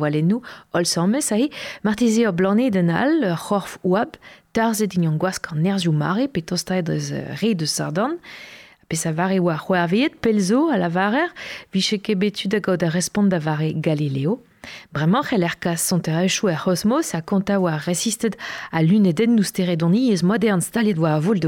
[4.54, 8.18] darz e dignan gwask an nerzioù mare, pe tostaed eus uh, re de sardan,
[8.88, 9.40] Pe sa vare
[10.20, 11.32] pelzo a la varer,
[11.72, 12.90] viche betu da gaud a
[13.80, 14.42] Galileo.
[14.92, 18.36] Bremañ c'hell er sont echou er c'hosmos a konta oa resisted
[18.72, 21.40] a lunedenn nous teredoni ez modern staliet oa a vol.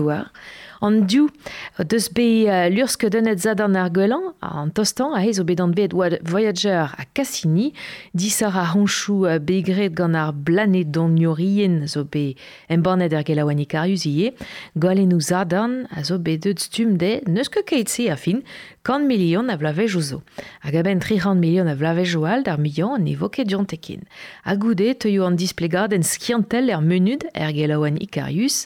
[0.82, 1.30] An diou,
[1.78, 5.92] deus be uh, lurske dennet zadan ar gwelan, an tostan a hez o bet
[6.24, 7.72] Voyager a Cassini,
[8.14, 12.34] disar a honchou uh, begret gant ar blanet don niorien zo be
[12.68, 13.24] embanet er
[15.20, 18.42] zadan a zo bet deud stum de neus ket keit se a fin,
[19.06, 20.22] milion a vlavej o zo.
[20.62, 24.04] Hag a ben 300 milion a vlavej o d'ar milion an evoke diantekin.
[24.44, 27.98] A goude teuio an displegad en skiantel er menud er gelaouan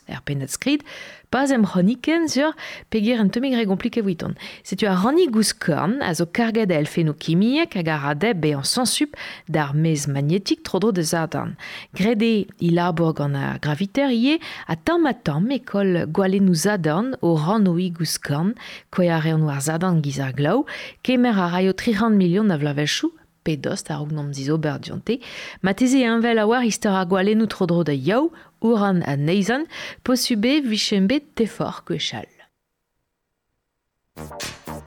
[0.09, 0.83] er skrid,
[1.31, 2.53] pas em c'hroniken sur
[2.91, 4.35] peger un temigre komplike witon.
[4.65, 9.17] Setu a ranni gouskorn a zo karget el phenokimiek hag ar a be an sansup
[9.49, 11.55] d'ar mez magnetik trodro de zardan.
[11.95, 17.37] Grede il arbor gant a graviter ie a tamm a tamm ekol gwalennou zadan o
[17.37, 18.55] ranoi gouskorn
[18.91, 20.67] koe a reon war zadan giz ar glaou,
[21.03, 23.13] kemer a raio 300 milion a vlavechou
[23.43, 25.21] pe dost a rognom zizo berdiante,
[25.63, 27.07] ma teze envel a war istor a
[27.47, 29.65] trodro da yaou Ouran a neizan,
[30.05, 32.29] posube vichembe tefor kwechal.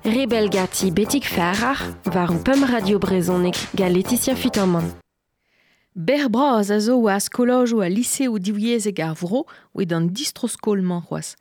[0.05, 1.79] Rebel gati betik ferrar,
[2.13, 4.91] war un pum radio brezonek ga Laetitia Futerman.
[5.95, 10.81] Ber braz a zo ou a lise ou divyez eg ar vro ou an distroskol
[10.81, 11.35] man c'hoaz.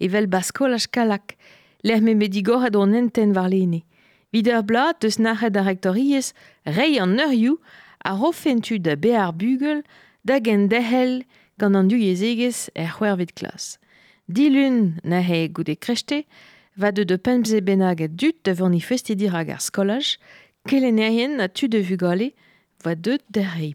[0.00, 1.36] Evel baskol a skalak,
[1.82, 3.84] l'er me medigor ad on enten var lene.
[4.32, 6.32] Vider blad deus nachet a rektoriez,
[6.64, 7.58] rei an neurioù
[8.04, 9.82] a rofentu da be ar bugel,
[10.24, 11.24] da gen dehel
[11.58, 13.78] gant an du yezegez er c'hwervet klas.
[14.28, 16.24] Dilun na he goude krechte,
[16.76, 20.16] va de de pemze benag dut devant ni festidir hag ar skolaj,
[20.68, 22.32] kelennerien na tu de vugale,
[22.84, 23.74] va de der hei.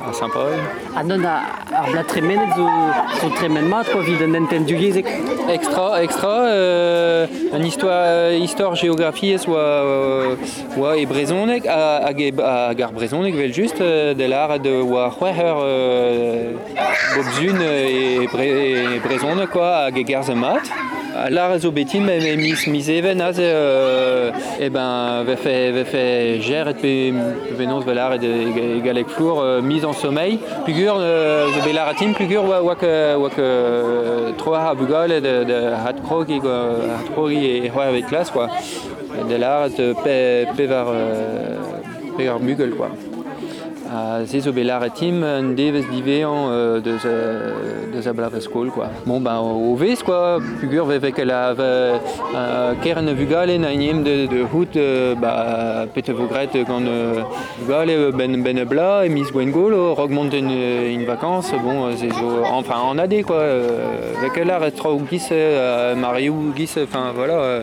[0.00, 0.52] Euh, a Saint-Paul.
[0.96, 2.66] A non a, ar blat tremenet zo,
[3.20, 5.06] zo tremen mat, quoi, vid an enten dugezek.
[5.48, 10.36] Extra, extra, euh, an histoire, histoire géographie oa, euh,
[10.76, 16.52] oa e brezonek, hag e, hag ar brezonek vel just euh, de l'ar de euh,
[17.60, 20.97] e, e brezonek, quoi, gerze mat.
[21.24, 25.84] À l'art zo betim mais mais mis mis even az euh, et ben ve fait
[25.84, 27.12] fait gère et
[27.86, 30.38] velar et de galek flour euh, mise en sommeil.
[30.64, 32.44] Pugur euh, zo belar atim pugur
[32.80, 38.48] que que de de hat hat krogi et ouais avec classe quoi.
[39.28, 41.56] De l'art de pe euh,
[42.76, 42.90] quoi
[43.90, 46.80] a se zo belar e tim un devez divean euh,
[48.30, 48.88] de skol quoi.
[49.06, 50.38] Bon ben o vez quoi,
[51.24, 51.54] la
[52.82, 56.48] kern vugale na inem de, de hout euh, ba pete vogret
[57.92, 59.74] euh, ben ben bla e mis gwen gol
[60.34, 63.36] une, une vacances bon euh, c'est zo enfin en AD quoi.
[63.36, 63.78] Euh,
[64.44, 64.58] la
[65.32, 65.94] euh,
[66.82, 67.62] enfin voilà euh,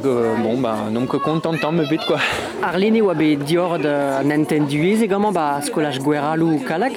[0.00, 2.18] bon ben nom que content tant me bet quoi.
[2.62, 6.96] Arlene oa bet dior an entenduez egaman ba skolaj gweralou kalak.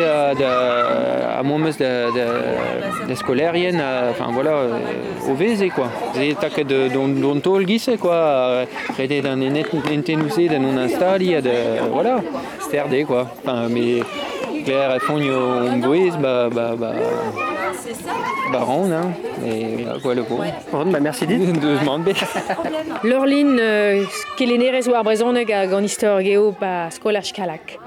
[0.03, 4.79] euh, a momes de, de, de scolarien, euh, enfin voilà, euh,
[5.29, 5.87] au veze quoi.
[6.15, 8.65] Ze tak de don, don tol gisse quoi,
[8.97, 11.51] rete d'un entenouze de non instali, de,
[11.91, 12.17] voilà,
[12.59, 13.27] sterde quoi.
[13.43, 14.01] Enfin, mais
[14.63, 15.33] Claire et Fogno
[15.71, 16.93] on bouise, bah, bah, bah,
[18.51, 19.11] bah, ronde, hein,
[19.45, 20.39] et bah, quoi le coup.
[20.71, 21.37] Bon, bah, merci dit.
[21.37, 22.13] de demander.
[23.03, 24.03] Lorlin, euh,
[24.37, 27.79] kelenerez war brezhoneg hag an istor geo ba skolaj kalak.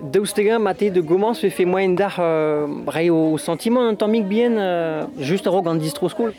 [0.00, 4.56] Daoustegin mate de gomans se fe moyen d'ar euh, re o sentiment an tammik bien
[4.56, 6.32] euh, just a rog an distro skol.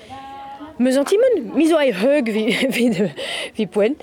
[0.79, 3.09] Me sentiment miso ai heug vi, vi, de,
[3.53, 3.93] vi poen.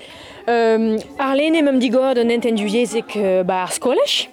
[0.47, 4.29] Euh, ar lene mem digor an entenduiezek euh, ba ar skolech,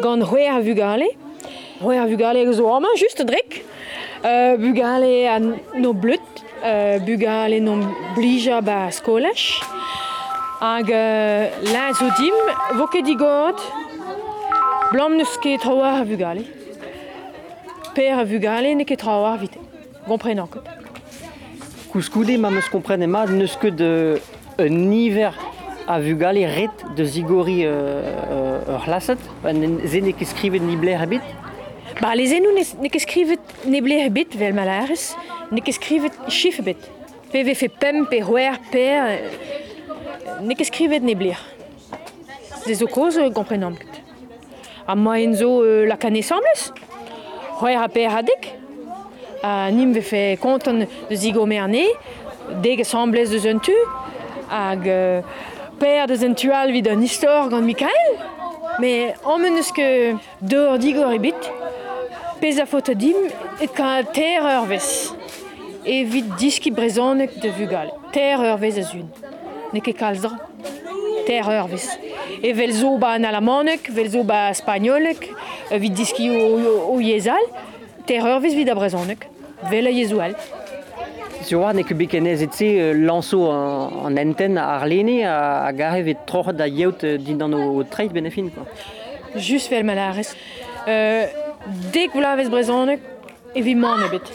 [0.00, 1.10] gant roer vugale.
[1.82, 3.60] Roer vugale zo oma, just drek.
[4.24, 7.76] Euh, bugale an no blut, euh, bugale no
[8.16, 9.60] blija ba skolech.
[10.62, 12.40] Hag euh, la zo dim,
[12.78, 13.60] voket digor
[14.92, 16.42] Blam neus ket traoar a vugale.
[17.94, 19.56] Per a vugale ne ket traoar vite.
[20.04, 20.66] Gomprenant ket.
[21.92, 24.18] Kouskoude ma meus komprenne ma neus ket de
[24.60, 25.32] un hiver
[25.88, 29.16] a vugale ret de zigori euh, euh, ur laset.
[29.46, 31.24] Ze ne ket skrivet ni bler habit.
[32.02, 35.14] Ba le zenou ne ket skrivet ne bler habit vel malares.
[35.52, 36.84] Ne ket skrivet chif habit.
[37.32, 38.84] Pe ve fe pem, pe roer, pe...
[40.44, 41.40] Ne ket skrivet ne bler.
[42.68, 44.01] Ze o koz gomprenant ket.
[44.86, 46.72] Ha moen zo euh, la kane esambles
[47.60, 48.48] Roer a per adek.
[49.42, 51.86] A Nim vefe kontan de zigo merne.
[52.62, 53.76] Deg esambles de zentu.
[54.48, 55.22] Hag euh,
[55.78, 58.14] per de zun tual vid an istor gant Mikael.
[58.82, 59.86] Me ammen eus ke
[60.40, 61.50] deur digor ebit
[62.42, 63.28] Pez a faot dim
[63.60, 65.12] et ka ter ur vez.
[65.86, 67.92] Evit diski brezonek de vugal.
[68.10, 69.06] Ter ur vez a zun.
[69.72, 70.34] Ne ket kalzdra.
[71.24, 71.26] Dra.
[71.26, 71.98] Ter ur vez.
[72.42, 75.30] E vel zo ba an alamanek, vel zo ba spagnolek,
[75.70, 77.44] euh, vid diski o, o, o yezal,
[78.06, 79.28] ter ur vez vid a brezonek.
[79.70, 80.34] Vel a yezoual.
[81.42, 85.66] Sur war ne ket bet ken ez etse euh, lanso an, enten a Arlene a,
[85.66, 88.66] a gare vet troc'h da yeout euh, din an o treit benefin quoi.
[89.36, 90.36] Just vel malares.
[90.86, 91.26] Euh,
[91.92, 93.00] dek vlavez brezonek,
[93.54, 94.30] e vi man ebet.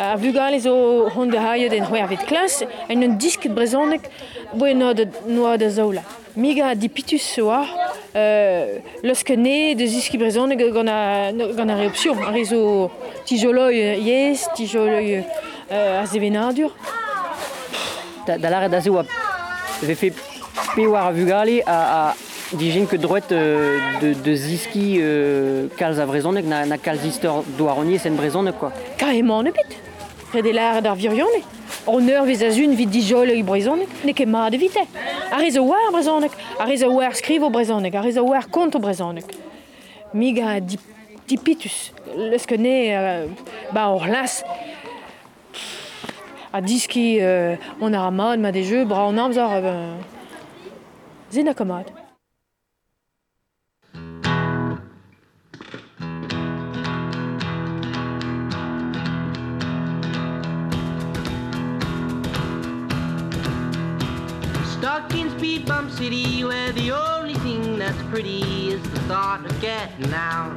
[0.00, 4.08] A vugal zo hon de haie den hwer vet klas, en un disket brezonek,
[4.54, 6.02] boe no de, no de zola.
[6.36, 7.66] Miga di pitus soa,
[8.14, 8.78] euh,
[9.24, 12.16] ket ne de ziski brezonek gant a, gant a reopsion.
[12.22, 12.90] A rezo
[13.26, 15.24] tijoloi yes, tijoloi
[15.72, 16.70] euh, a zevenadur.
[18.26, 19.04] Da, da lare da zo a
[19.82, 20.12] ve fe
[20.74, 22.14] pe war a vugale a, a
[22.56, 27.42] dijen ket droet euh, de, de ziski euh, kalz a vrezonek na, na kalz istor
[27.58, 28.70] douaronier sen brezonek quoi.
[28.96, 29.80] Karemant ebet.
[30.32, 31.59] Red e lare d'ar virionek.
[31.86, 34.84] on eur vez a zun vit dijol eo brezonek, ne ket mat evite.
[35.30, 38.22] A rez a oar brezonek, a rez a oar skriv o brezonek, a rez a
[38.22, 39.30] oar kont o brezonek.
[40.12, 40.78] Mig a di,
[41.26, 43.26] di pitus, leus ket ne, euh,
[43.72, 44.42] ba or las,
[46.52, 49.96] a diski euh, on a ramad ma de jeux, bra an amzer, euh,
[51.30, 51.86] zena kamad.
[65.14, 70.12] in speed bump city where the only thing that's pretty is the thought of getting
[70.12, 70.56] out.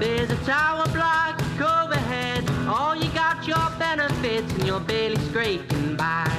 [0.00, 6.30] There's a tower block overhead, all you got your benefits and you're barely scraping by.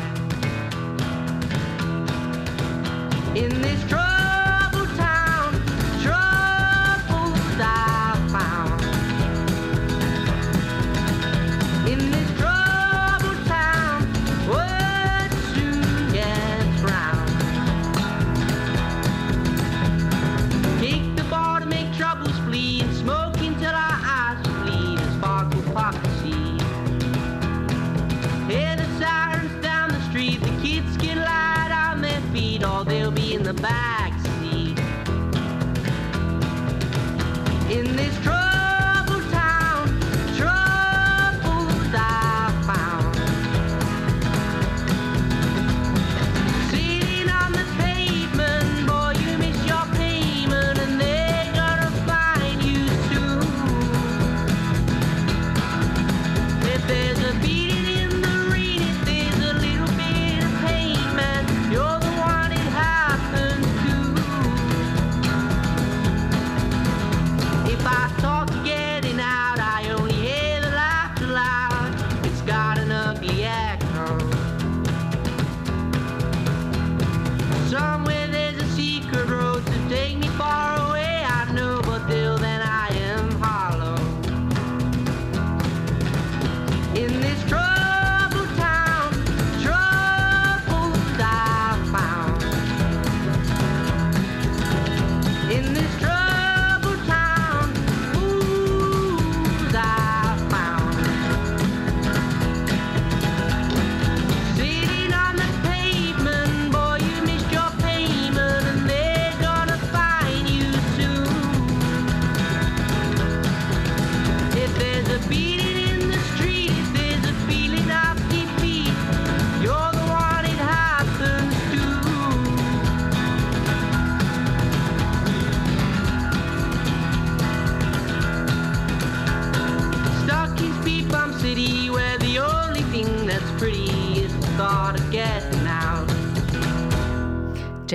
[3.36, 4.09] In this truck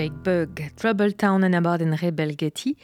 [0.05, 2.76] Jake Bug, Trouble Town an abadenn Rebel Getty,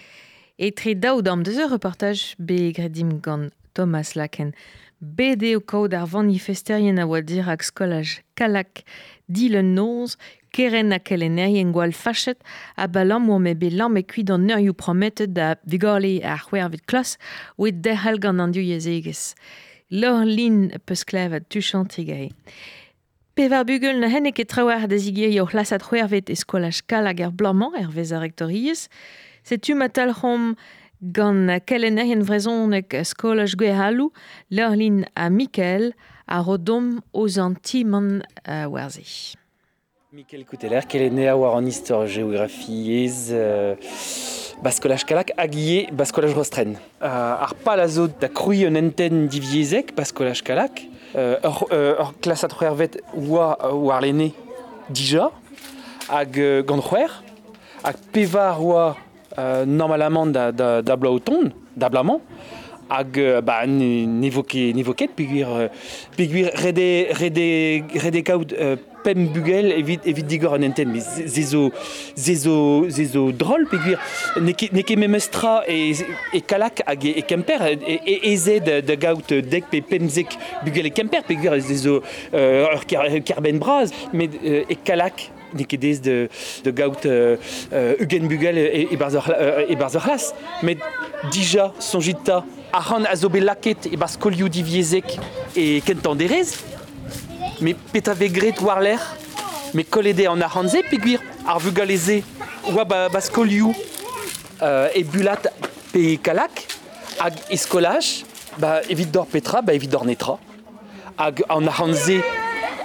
[0.59, 4.55] et tre daou dam deus ur reportaj be gredim gant Thomas Laken.
[5.03, 8.87] Bede o kaout ar vanifesterien a oa dir ak skolaj kalak
[9.29, 10.17] dilen noz,
[10.57, 12.41] keren a kelenerien gwal fachet,
[12.81, 16.49] a balam oa me be lam e kuit an ur you prometet da vigorle ar
[16.73, 17.19] vid klas
[17.59, 19.35] oe dehal gant an du yezegez.
[19.91, 22.31] Lor lin peus klevet tu chantigai.
[23.39, 27.31] Pevar bugel na hennek e trawar da zigir yo lasat c'hwervet e skolaj kalag ar
[27.31, 28.89] blamant er vez a rektoriez.
[29.45, 30.57] Setu matal c'hom
[31.01, 34.11] gant kelenerien vrezonek skolaj gwe halou,
[34.51, 35.93] lor lin a Mikel
[36.27, 39.37] a rodom oz an timon uh, warzi.
[40.13, 40.83] Michael Couteler,
[41.29, 43.77] à war en histoire géographie ez euh,
[44.61, 46.75] baskolaj kalak agie baskolaj rostren.
[47.01, 47.07] Euh,
[47.47, 50.83] ar palazo da krui un enten diviezek baskolaj kalak,
[51.15, 54.31] ur, euh, klasat c'hwervet oa war lene
[54.89, 55.31] dija,
[56.09, 57.23] hag euh, gant c'hwer,
[57.85, 58.97] hag pevar oa
[59.39, 62.21] euh, normalement da, da, da blamant,
[62.91, 65.71] hag ba, ne, nevoke, nevoket peguir,
[66.17, 66.89] peguir rede,
[67.21, 67.49] rede,
[68.03, 69.73] rede kaout euh, pem bugel
[70.29, 71.71] digor enten, mais zezo,
[72.17, 73.33] zezo, zezo
[74.41, 75.95] neke memestra e,
[76.33, 78.61] e kalak hag e, e kemper, e, e, eze
[79.01, 82.03] gaout dek pe pemzek bugel e kemper peguir zezo
[82.35, 86.29] euh, ur euh, kalak nekedez de,
[86.65, 87.37] de gaout euh,
[87.73, 90.33] euh, Eugen Bugel e, e barzer, euh, e barzer las.
[90.63, 90.79] Met
[91.33, 95.17] dija sonjita a ran a zo bet laket e bar skolioù diviezek
[95.57, 96.57] e kentan derez.
[97.61, 99.03] Me peta vegret war l'er,
[99.75, 102.23] me kolede an ar hanze peguir ar vugaleze
[102.71, 103.75] oa ba, ba skolioù
[104.63, 105.51] euh, e bulat
[105.93, 106.65] pe kalak
[107.19, 108.23] hag eskolaj
[108.59, 110.39] ba evit dor petra, ba evit dor netra.
[111.19, 112.21] Hag an ar hanze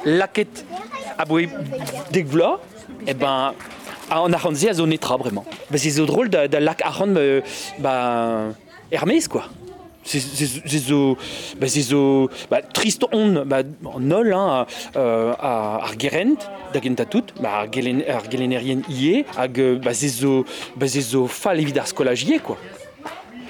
[0.06, 0.66] laket
[1.18, 1.47] a boe
[2.12, 2.60] dek vla,
[3.06, 3.53] e ben
[4.10, 5.43] an ar hanze a zo netra bremañ.
[5.70, 7.41] Ba c'est drôle da, da euh,
[7.80, 8.53] ba
[8.91, 9.45] Hermès quoi.
[10.03, 11.18] C'est zo
[11.58, 13.64] bah c'est zo bah trist on bah
[13.99, 16.38] nol hein euh, à ar gerent
[16.74, 17.76] da genta tout bah hag
[19.60, 20.45] euh, bah c'est zo
[20.76, 22.58] bah c'est zo ie quoi.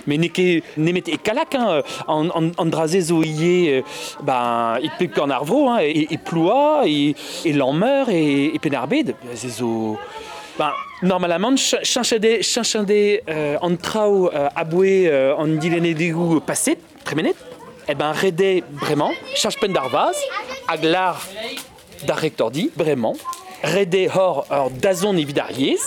[0.07, 3.81] Mais nemet e kalak hein, an, an, an draze zo euh,
[4.21, 9.15] ben, e pep an arvro, hein, e, e ploa, e, e lameur, e, e penarbed,
[9.33, 9.97] ze zo...
[10.57, 17.35] Ben, normalement, chanchade, chanchade euh, an trao euh, aboué euh, an dilene degou passet, tremenet,
[17.89, 20.15] e ben rede bremañ, chanch pen d'ar vaz,
[20.67, 21.19] hag lar
[22.07, 23.17] da rektordi, bremañ,
[23.63, 25.81] rede hor ur dazon evidariez,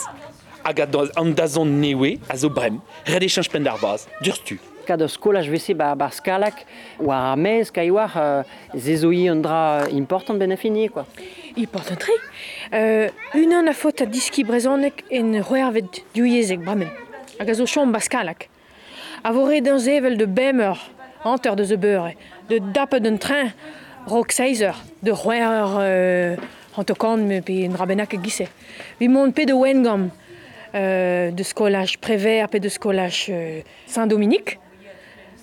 [0.68, 0.80] hag
[1.16, 4.58] an dazon newe a zo brem, red echange pen d'ar baz, durstu.
[4.88, 6.64] Kad eus skolaj vese ba, ba skalak,
[7.00, 8.42] war a mez, kai war euh,
[8.76, 11.06] zezoi an dra important ben afini, quoi.
[11.56, 12.16] Important tri.
[12.72, 16.92] Euh, unan a fot a diski brezonek en roervet diouiezek bramen.
[17.38, 18.48] Hag a zo chom ba skalak.
[19.24, 20.76] A vore d'an zevel de bemer,
[21.24, 22.12] anter de ze beure,
[22.48, 23.52] de dapet d'un train,
[24.06, 25.76] rock seizer, de roer...
[25.80, 26.36] Euh,
[26.78, 28.46] an me pe en rabennak e gise.
[29.00, 30.10] Vi mont pe de wengam,
[30.74, 34.58] euh, de skolaj prévert pe de skolaj euh, Saint-Dominique.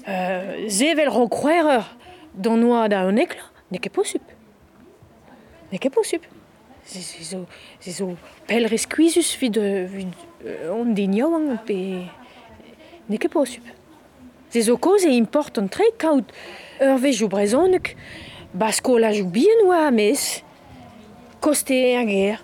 [0.07, 1.97] Euh, zevel rokroereur
[2.35, 4.21] d'an noa da un ekla, ne ket posup.
[5.71, 6.25] Ne ket posup.
[6.85, 7.45] Se zo,
[7.81, 8.11] se zo
[8.45, 9.57] pel resquizus vid,
[9.89, 10.13] vid
[10.69, 12.05] on de niaouan pe...
[13.09, 13.65] Ne ket posup.
[14.53, 16.29] Se zo koz e important tre kaout
[16.79, 17.95] ur vejou brezonek,
[18.53, 20.43] ba skolaj bien oa mais mes,
[21.41, 22.43] koste a ger,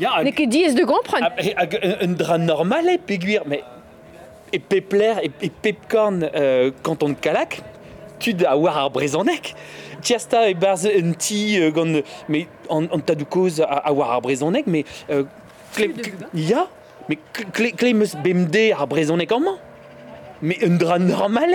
[0.00, 3.60] Ya, Ne ket diez de hag un, un dra normal e peguir, mais
[4.50, 7.60] e pepler e, e pepkorn euh, kanton kalak,
[8.18, 9.52] tud a war ar brezonek.
[10.00, 14.22] Tiasta e barz un ti euh, mais an, an tadou koz a, a war ar
[14.24, 14.88] brezonek, mais
[15.76, 16.64] kle, kle, ya,
[17.06, 17.20] mais
[17.52, 19.60] kle meus bemde ar brezonek an man.
[20.42, 21.50] Mais un dra normal.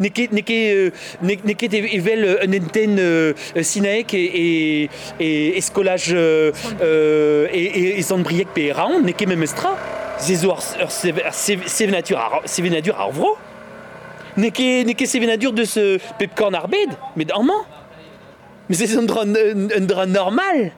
[0.00, 6.52] Ne ket, ne ket, euh, un enten euh, sinaek e, e, e, e skolaj euh,
[6.80, 9.74] euh, e, e, e zandbriek pe raon, ket mem estra.
[10.22, 10.54] Zezo
[10.90, 13.34] sevenadur sevenadur ar vro.
[14.36, 17.66] Ne ket, ne ket sevenadur de ce pepkorn ar bed, met an man.
[18.68, 20.72] Mais c'est un dra, un, un dra normal.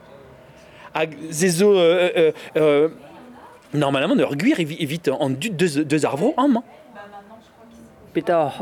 [0.94, 1.74] Hag zezo...
[1.76, 2.88] Euh,
[3.72, 6.16] normalement, ur gwir evit, evit an dud deus, deus ar
[8.12, 8.52] Peta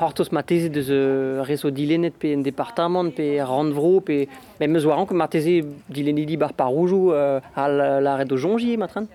[0.00, 4.26] hortos mateze deus uh, rezo dilenet pe en departament pe randvro pe
[4.60, 5.60] men meus waran ket mateze
[5.90, 9.08] dilenidi bar paroujou uh, al la red o jongi matran?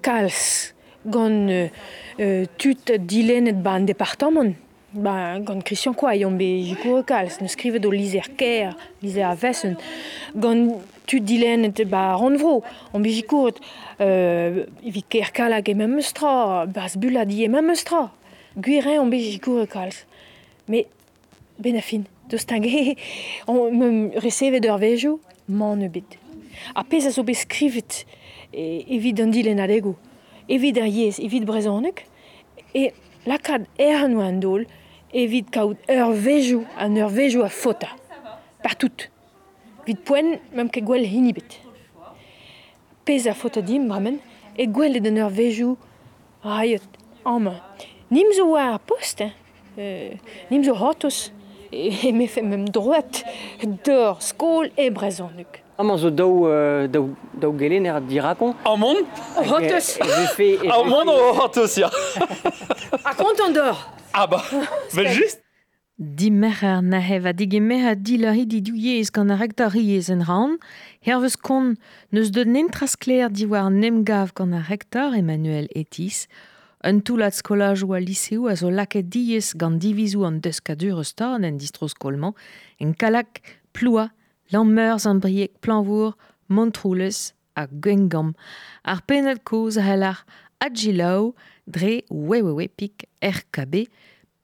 [0.00, 0.74] Kalz
[1.06, 1.68] gant euh,
[2.20, 3.62] euh, tut dilenet
[4.92, 5.94] ba gant Christian
[6.36, 7.40] bejikour kalz.
[7.40, 9.76] Ne skrivet o lizer ker, lizer a vessen.
[10.34, 12.62] Gant tut dilenet ba randvro.
[12.92, 13.52] An bejikour
[14.00, 18.10] euh, evit ker kalag e ma eustra, bas buladi e ma eustra.
[18.56, 20.04] Guirin on bej gour kalz.
[20.68, 20.86] Me
[21.58, 22.96] ben a fin, deus tange,
[23.46, 26.18] on me reseve d'ur vejo, man ebet.
[26.74, 28.04] A pez a zo beskrivet
[28.52, 29.96] e, evit an dilen adego,
[30.48, 32.06] evit ar yez, evit brezonek,
[32.74, 32.90] e
[33.28, 34.66] lakad er an oan dol,
[35.12, 37.92] evit kaout ur vejo, an ur vejo a fota,
[38.64, 39.10] partout.
[39.86, 41.59] Vit poen, mem ke gwell hinibet.
[43.10, 44.20] pez foto fotodim bramen
[44.56, 45.76] e gwelet an ur vejoù
[46.44, 46.82] raiet
[47.24, 47.56] amañ.
[48.10, 49.20] Nim zo war post,
[49.78, 50.14] euh
[50.50, 51.32] nim zo hotos,
[51.72, 53.24] e mefe mem droet
[53.84, 55.58] d'or skol e brezonuk.
[55.78, 58.54] Amman zo daou, euh, daou, daou gelen er dirakon.
[58.64, 59.02] Amman
[59.50, 59.98] Hotos
[60.78, 61.90] Amman o hotos, ya.
[63.04, 63.76] A kontant d'or
[64.12, 64.44] Ah bah,
[64.94, 65.49] bel juste
[66.00, 70.56] Di mecher na heva dige mecher di la hidi douiez gant a rektariez en ran,
[71.04, 71.74] hervez kon
[72.10, 76.24] neus de nentraskler di war nemgav gant a rektor Emmanuel Etis,
[76.88, 81.02] un toulat skolaj ou a liseo a zo laket diez gant divizou an deus kadur
[81.04, 82.32] stan en distroskolman,
[82.80, 83.42] en kalak,
[83.76, 84.08] ploua,
[84.56, 86.16] lammeurs an planvour,
[86.48, 88.32] montroules a gwengam,
[88.88, 90.24] ar penet koz a helar
[90.64, 91.34] adjilau,
[91.68, 93.84] dre wewewe pik RKB,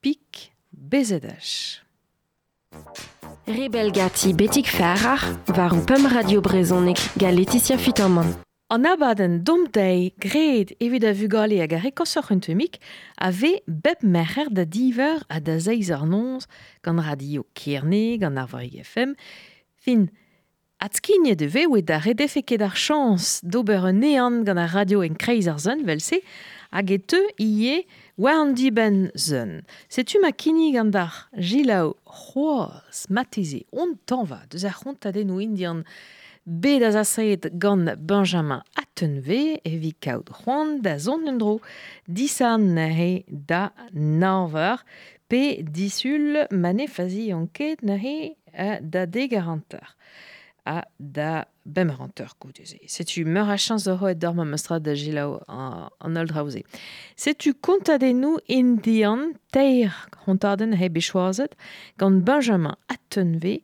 [0.04, 0.52] pik
[0.91, 1.82] BZH.
[3.47, 5.20] Rebel gati betik ferrar
[5.57, 8.34] war un pem radio brezonek ga Laetitia Futterman.
[8.70, 12.78] An abaden domdei gred evit a vugale hag a rekosoc'h un temik
[13.18, 16.07] a ve bep da diver a da zeiz ar
[16.82, 19.14] gant radio Kierne, gant ar Varig FM,
[19.74, 20.11] fin
[20.78, 25.03] at skinne de ve oe da redefeket ar chans d'ober un nean gant ar radio
[25.03, 26.20] en kreiz ar vel se,
[26.70, 27.01] hag e
[27.39, 27.87] ie
[28.19, 29.62] war an diben zun.
[29.89, 31.12] Setu ma kini gant ar
[31.49, 35.85] gilao c'hoaz mateze on tanva deus ar c'hontadennou indian.
[36.47, 41.27] Bet a Benjamin Attenve evi kaout c'hoant da zon
[42.09, 44.79] disan he da navar
[45.29, 49.97] pe disul mane fazi anket euh, da degarantar
[50.67, 52.79] a da bemeranteur kouteze.
[52.87, 56.62] Setu meur a chans de roet dorm am eustra da gilao an, an ol draouze.
[57.17, 59.95] Setu kontadennou indian teir
[60.27, 61.55] hontaden he bechoazet
[61.99, 63.62] gant Benjamin Attenve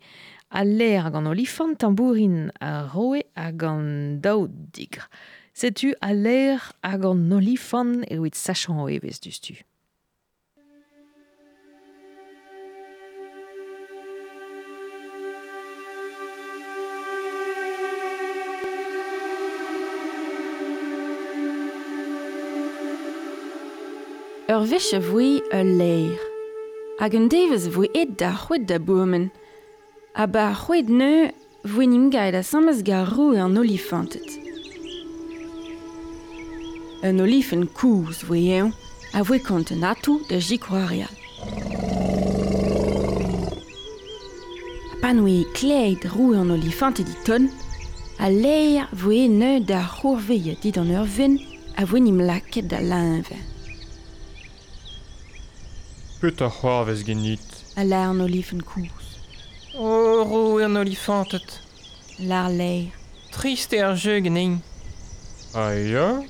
[0.51, 5.09] a l'air gant olifant tambourin a roe a gant daout digre.
[5.55, 9.35] Setu a l'air a gant olifant e oet sachan o evez du
[24.51, 26.19] Ur vich a vui ur leir.
[26.99, 29.31] Hag un devez vui et da c'hwet da bourmen.
[30.15, 31.31] A ba c'hwet neu
[31.65, 34.27] vui nimgaet a samaz gar rou an olifantet.
[37.05, 38.73] Un olifen kouz vui eo,
[39.15, 41.15] a vui kont un atou da jikoarial.
[45.07, 47.47] A vui kleid rou an olifantet dit ton,
[48.19, 51.39] a leir vui neu da c'hourveillet dit an ur vin,
[51.79, 53.52] a vui nim laket da linve.
[56.23, 57.41] Peut a c'hoarvez genit
[57.77, 58.87] A lar no olifen kous.
[58.93, 59.09] kouz.
[59.75, 61.59] O, ro ur no lifantet.
[62.21, 62.93] Lar leir.
[63.33, 64.61] Trist er jeu genin.
[65.53, 66.23] A ya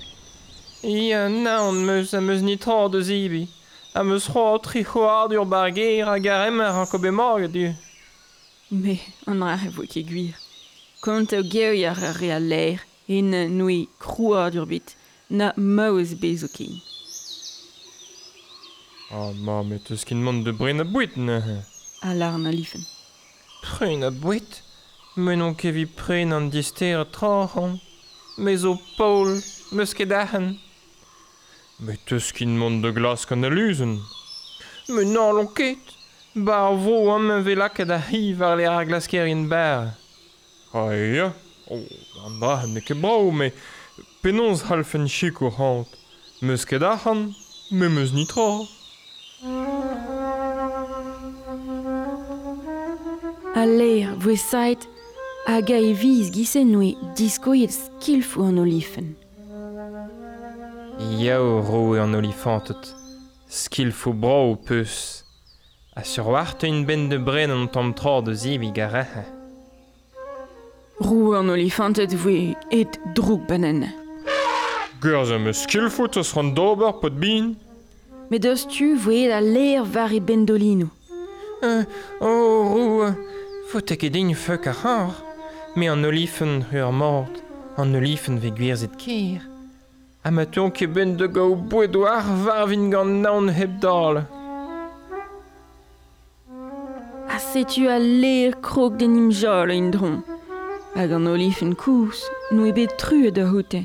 [0.83, 3.49] Ya, naon meus a meus nitor de zibi.
[3.95, 7.75] A meus c'hoar tri c'hoar d'ur bargeir a garemer an kobe morg du.
[8.71, 10.35] Me, an ra e vo ket gwir.
[11.03, 12.81] Kont eo geo ya ar re a leir,
[13.11, 14.97] en noui krouar d'ur bit,
[15.29, 16.81] na meus bezo ken.
[19.15, 21.37] Ah, ma, met eus kin mont de brin a bouit, ne
[22.01, 22.81] A lar a lifen.
[23.61, 24.63] Bren a bouit
[25.17, 27.79] Menon kevi pren an dister a traoc'han.
[28.39, 30.59] Me zo paol, meus ket ahen.
[31.77, 34.01] Met eus kin mont de glas kan a luzen.
[34.89, 35.93] Me nan lon ket.
[36.35, 39.93] Bar vo am en vela ket a hi var le ar glasker in ber.
[40.73, 41.35] Aia,
[41.69, 41.89] oh,
[42.25, 43.53] an da ne ket brao, me
[44.23, 45.99] penons halfen chiko hant.
[46.41, 47.35] Meus ket ahan,
[47.71, 48.81] me meus ni traoc'han.
[49.45, 49.49] A
[53.67, 54.87] leer voe sait
[55.49, 59.17] hag e viz gisen noe diskoiet skilfou an olifen.
[61.19, 62.95] Yao roe an olifantet,
[63.99, 65.25] bro brao peus,
[65.97, 69.25] a surwarte une un ben de bren an tom tra de zivig a rehe.
[71.01, 73.91] Roe an olifantet voe et droug benen.
[75.03, 77.57] Geurzh am eus skilfou teus ran d'ober pot bin,
[78.33, 80.87] met eus tu voe da ler var e bendolino.
[81.63, 81.85] Euh,
[82.21, 83.11] oh, roue,
[83.69, 85.13] faut ket din feuk ar c'har,
[85.77, 87.43] me an olifen ur mord,
[87.77, 89.45] an olifen ve gwirzet kir.
[90.25, 94.25] A ma ton ket ben de gao boued var vin gant naon heb dal.
[97.29, 100.23] Ha setu a ler krog den imjol a indron.
[100.97, 103.85] Hag an olifen kous, nou e bet truet da houte.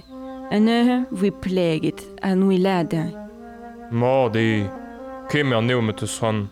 [0.55, 3.26] An eur voe pleget, an noue ladin.
[3.89, 4.67] Ma de
[5.29, 6.49] kemer neo met eus ran.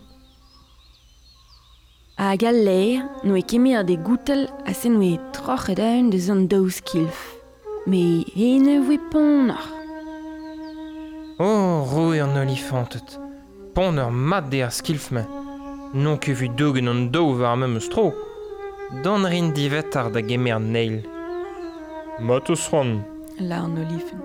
[2.16, 6.80] A gal leir, noe kemer de goutel a se noe trochet aun de zon daouz
[6.88, 7.18] kilf.
[7.86, 9.66] Me hene voe pon ar.
[11.38, 13.18] Oh, roe an olifantet.
[13.74, 15.26] Pon ur mat de ar skilf me.
[15.92, 18.14] Non ke vu dougen an dou war me meus tro.
[19.04, 21.02] Dan rin divet ar da gemer neil.
[22.18, 23.02] Mat eus ran.
[23.38, 24.24] La an olifen.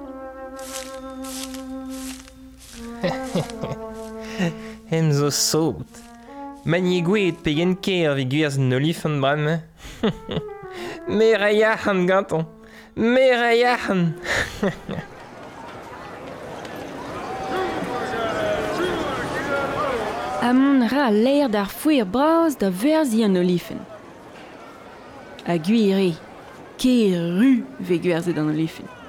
[4.92, 6.02] Hem zo saout.
[6.66, 9.62] Manie gwet pegen ker vi gwerz an olif an bram.
[11.18, 12.46] Mer a yahan ganton.
[12.96, 14.14] Me a yahan.
[20.42, 23.80] Amon ra l'air d'ar fouer braz da verzi an olifen.
[25.46, 26.14] A guire,
[26.78, 29.01] ke ru ve gwerzet an olifen.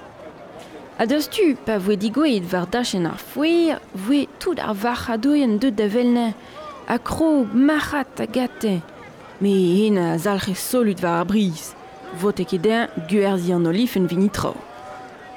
[0.99, 5.74] A deus tu pa voe digoet war dachen ar fouer, voe tout ar varchadoien deud
[5.74, 6.34] da velne,
[6.86, 8.82] a kro, machat a gate.
[9.40, 11.72] Me hen a zalc'he solut war ar briz,
[12.20, 14.53] vote ket den guerzi an olif en vinitro.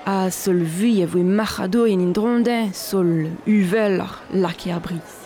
[0.05, 5.23] A sol vui a voe marchadoien in dronden, sol uvel ar lake ar briz.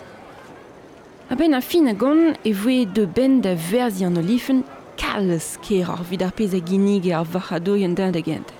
[1.28, 4.62] A ben a fin a gant e voe de ben da verzi an olifen
[4.96, 8.59] kalz ker ar vid ar pez a ginnig e ar varchadoien den da gente.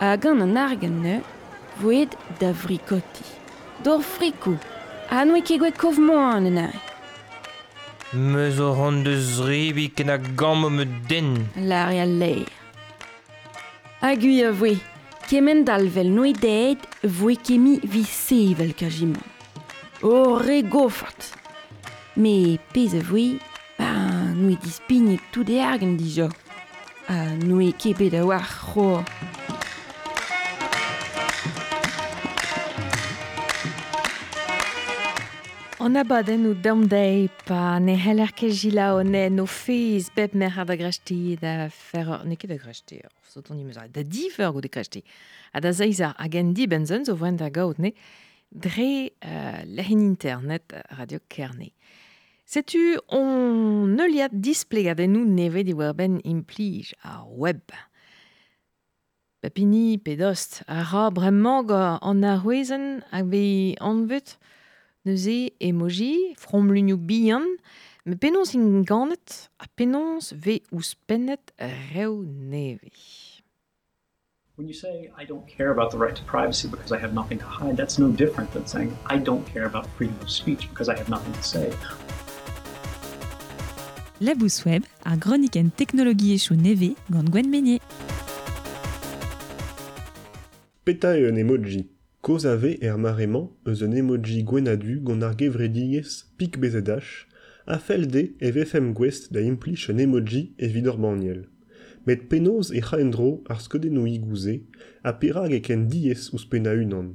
[0.00, 1.20] a gant an ne,
[1.80, 3.24] voed da vrikoti.
[3.84, 4.56] Dor frikou,
[5.10, 6.80] anwe ket kov moan an enare.
[8.12, 9.14] Me zo ran de
[9.46, 11.48] rebi ken a gamm me den.
[11.56, 12.48] Lare a leir.
[14.00, 14.80] Hag a voe,
[15.28, 19.22] kemen dalvel noe deet, voe kemi vi sevel kajimon.
[20.02, 21.36] O re gofart.
[22.16, 23.38] Me pez a voe,
[23.78, 23.92] ba
[24.34, 26.30] noe dispigne tout de argen dijo.
[27.06, 29.04] A noe kebet a war c'hoa.
[35.80, 40.52] On abaden ou damdei pa ne heller ket gila o ne no fez bep mer
[40.52, 44.68] ha da grechti da fer ne ket da so ton imez da diver go de
[45.54, 47.94] a da zeiza a gen di benzen zo ne
[48.52, 51.72] dre uh, lehin internet radio kerne
[52.44, 57.62] Setu on ne liat displegadennou neve di werben implij a web.
[59.40, 61.70] Pepini pedost a ra bremañ
[62.02, 64.36] an arwezen hag be anvet
[65.04, 67.46] neuze emoji from l'unio bihan
[68.04, 71.52] me penons in ganet a penons ve ouspennet
[71.94, 73.40] rew neve.
[74.56, 77.38] When you say, I don't care about the right to privacy because I have nothing
[77.38, 80.90] to hide, that's no different than saying, I don't care about freedom of speech because
[80.90, 81.72] I have nothing to say.
[84.20, 87.80] Labous Web ar groniken teknologi echou neve gant Gwen Meunier.
[90.84, 91.99] Peta e un emoji.
[92.22, 97.26] Koz ave er maremañ eus un emoji gwenadu gant ar gevredigez pik bezedach,
[97.66, 100.42] a fel de e vefem gwest da implich un emoji.
[102.06, 104.60] Met penoz e c'haendro ar skodennou igouze,
[105.02, 105.88] a perag e ken
[106.50, 107.14] pena unan.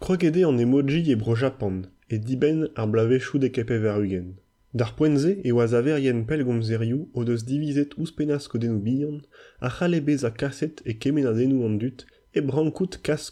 [0.00, 4.34] Krogede an emoji e bro Japan, e diben ar blavechou de kepe verugen.
[4.74, 9.22] Dar poenze e oaz averien pel gomzerioù o deus divizet ouz pena skodennou bihan,
[9.60, 13.30] a c'hale bez a kaset e kemen a dennou an dut e brankout kas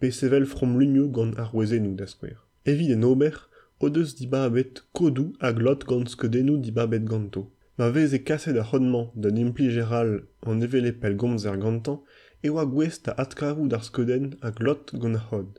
[0.00, 2.38] pesevel fromluñoù gant ar wezennoù da skouer.
[2.64, 3.34] Evit en ober,
[3.80, 7.50] o deus dibabet kodou ha glot gant skeudennoù dibabet ganto.
[7.78, 10.12] Ma vez e kaset ar c'hodman da impli all
[10.46, 12.00] an evele pellgomz ar gantan,
[12.42, 15.50] e oa gwez da adkavoù d'ar skeudenn ha glot gant ar c'hod.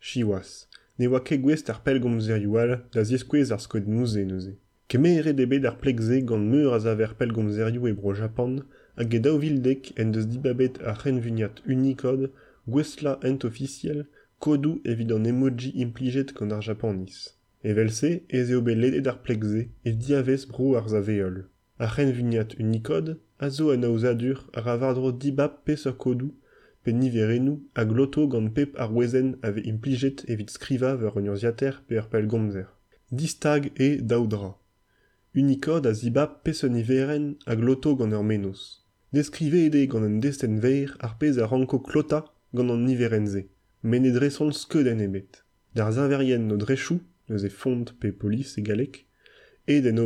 [0.00, 0.50] Siwaz,
[0.98, 4.54] ne oa ket gwez ar pellgomzerioù all da zieskouez ar skeudennoù-se neuze.
[4.88, 8.62] Keme ere debet ar plekze gant meur a zaver pellgomzerioù ebro Japan
[8.96, 12.28] hag e daou vildek en deus dibabet ar c'henvugnat unikod
[12.68, 14.04] gwestla ent officiel,
[14.38, 17.34] kodou evit an emoji implijet gant ar japanis.
[17.64, 21.44] Evelse, ez eo bet ledet ar plekze, e diavez bro ar zaveol.
[21.78, 25.62] A c'henvuniat Unicode, a zo an aozadur ar avardro dibab
[25.98, 26.34] kodou,
[26.84, 27.62] pe niverenou
[28.28, 32.68] gant pep ar wezen ave implijet evit skriva ver un urziater pe ur pel gomzer.
[33.10, 34.54] Distag e daoudra.
[35.34, 36.42] Unicode a zibab
[37.56, 38.84] loto gant ur menos.
[39.12, 41.16] Deskrivede gant un desten veir ar
[42.54, 43.46] gant an niverenze,
[43.82, 45.42] men e dresont skeudenn ebet.
[45.74, 48.62] Dar zaverien no drechou, neus e font pe polis e
[49.66, 49.98] e den.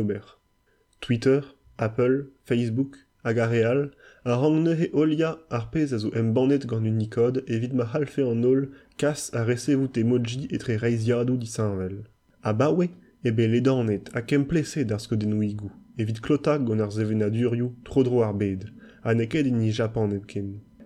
[1.01, 1.43] Twitter,
[1.77, 3.89] Apple, Facebook, hag ar real,
[4.25, 8.45] a rang neuze olia ar pez a zo embannet gant Unicode evit ma halfe an
[8.45, 8.61] ol
[8.97, 12.03] kas a resevout emoji etre reiziadou disanvel.
[12.43, 12.87] A bawe,
[13.23, 18.33] ebe ledanet a kemplese d'ar skodennou igou, evit klotak gant ar zevenadurioù tro dro ar
[18.33, 18.71] bed,
[19.05, 20.11] ini Japan.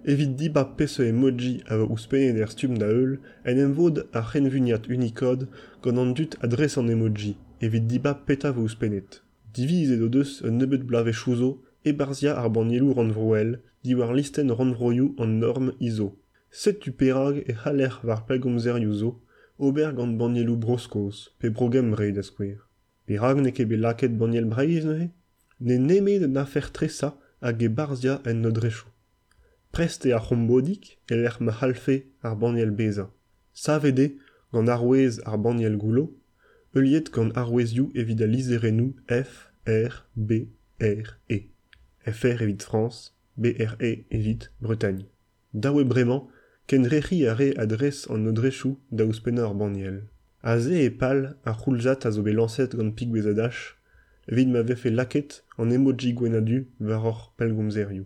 [0.06, 2.89] Evit diba pese emoji a vo ouspenet er stum da
[3.45, 3.58] en
[4.28, 5.47] c'henvuniat Unicode
[5.82, 9.24] gant an dut adres an emoji, evit diba peta vo ouspenet.
[9.54, 12.49] Divize do deus un nebeut blave chouzo, e barzia ar
[13.84, 16.18] diwar listen ranvroioù an norm ISO.
[16.51, 19.22] Set tu perag e c'haller var pelgomzerioù zo,
[19.58, 22.60] ober gant banielou broskos, pe brogem re da skwer.
[23.08, 23.72] Perag ne ket
[26.28, 28.51] un afer tresa hag e barzia en no
[29.74, 29.80] drechou.
[29.82, 33.11] Prest e ar c'hombodik e l'er ma halfe ar baniel beza.
[33.53, 34.17] Savede
[34.51, 36.13] gant arwez ar baniel goulo,
[36.76, 37.32] euliet gant
[39.09, 40.47] F, R, B,
[40.80, 41.49] R, E.
[42.05, 45.05] FR evit France, BRE evit Bretagne.
[45.55, 46.28] Daoue bremañ,
[46.67, 50.03] ken rechi a re adres an no drechou da ouspenna ar baniel.
[50.43, 51.57] A e pal ar
[52.05, 53.78] a zo lancet gant pik bezadach,
[54.28, 58.05] evit ma vefe laket an emoji gwenadu war or pelgomzerioù.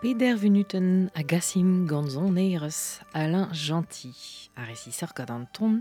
[0.00, 4.14] Peder venuten a gassim gant zon eirez Alain Gentil,
[4.54, 5.80] a resisor gant an ton,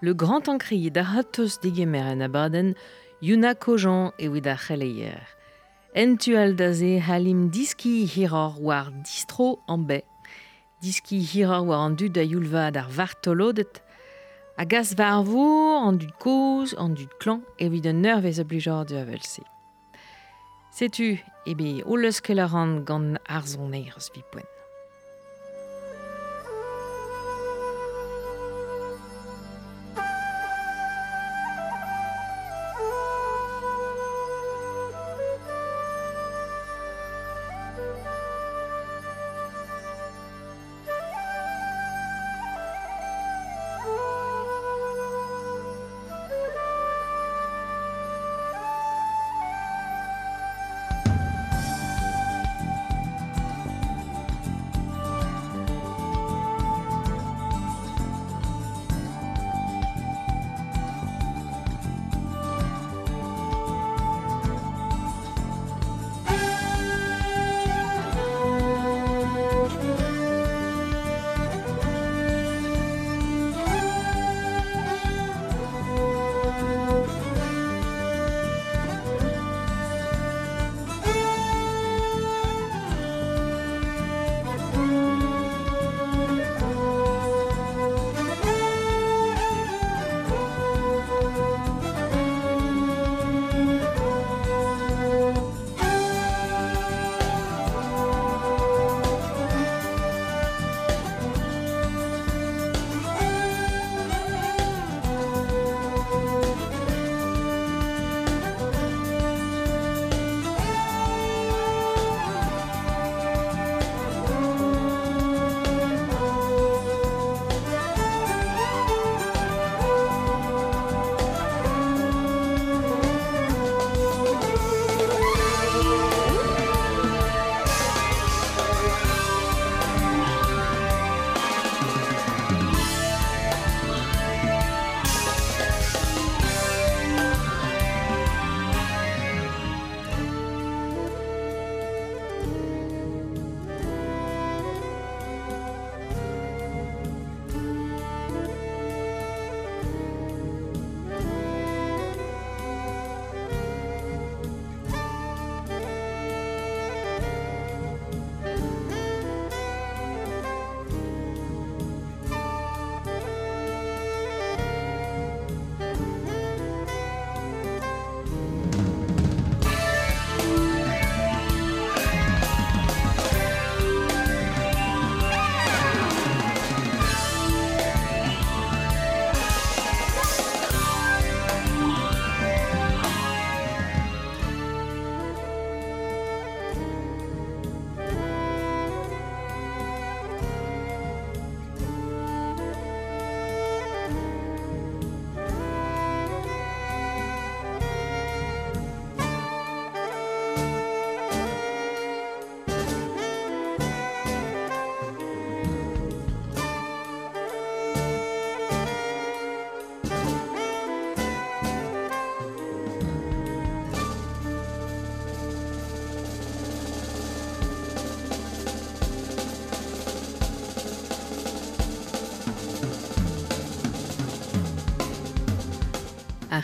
[0.00, 2.76] le grand ankri da hatos digemer en abaden,
[3.20, 5.26] yuna kojan evit a c'heleier.
[5.96, 10.04] Entual da ze halim diski hiror war distro an be,
[10.80, 13.82] diski hiror war an dud da yulvad ar vartolodet,
[14.56, 19.42] a gas varvour an dud koz, an dud klan, evit un nervez oblijor du avelse.
[19.42, 19.55] Setu,
[21.46, 24.10] ebe o leus ket la ran gant ar zon eirez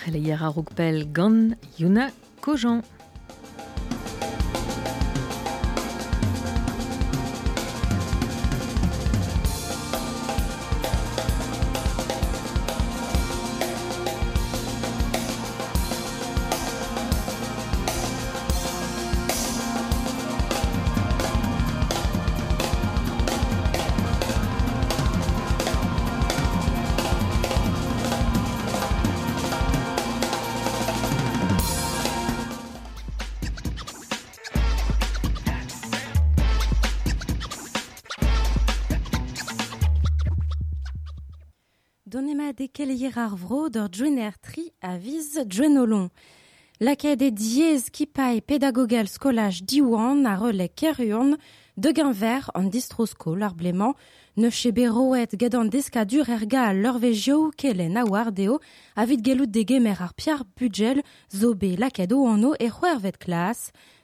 [0.03, 0.07] vipoen.
[0.07, 2.82] ar leier a roukpel gant Yuna Kojan.
[43.16, 46.10] Ar vro d'ur djwenner tri a viz djwenolon.
[46.80, 51.36] Laked diez kipai pédagogal skolaj diwan a relais keruan
[51.76, 53.94] de ganver an distroskol ar bleman
[54.36, 55.32] ne chebe roet
[56.82, 58.58] l'urvegio kelen a wardeo
[58.96, 63.18] a vid gelout de gemer ar piar budgel zo be laked o anno e c'hwervet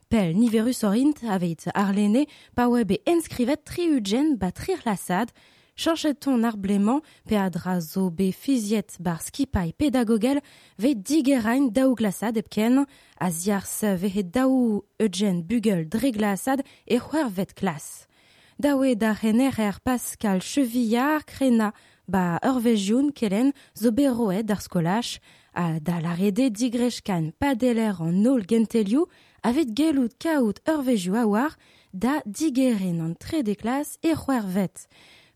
[0.09, 2.25] Pel niverus orint aveit arlene
[2.57, 5.29] pa oe be enskrivet tri ugen ba trir lasad
[5.79, 10.41] Chancheton arblément pe a dra zo be fiziet bar skipai pédagogel
[10.77, 12.83] ve digerain daou glasad epken,
[13.17, 18.09] a ziar se vehe daou eugen bugel dre glasad e c'hwer vet klas.
[18.59, 21.71] Daoue da renerer Pascal Chevillard krena
[22.09, 25.21] ba urvejioun kelen zo be roet ar skolach,
[25.55, 29.07] a da la rede digrechkan padeler an nol gentelioù
[29.47, 31.55] avet gelout kaout urvejioù a war
[31.93, 34.89] da digeren an tre de klas e c'hwer vet.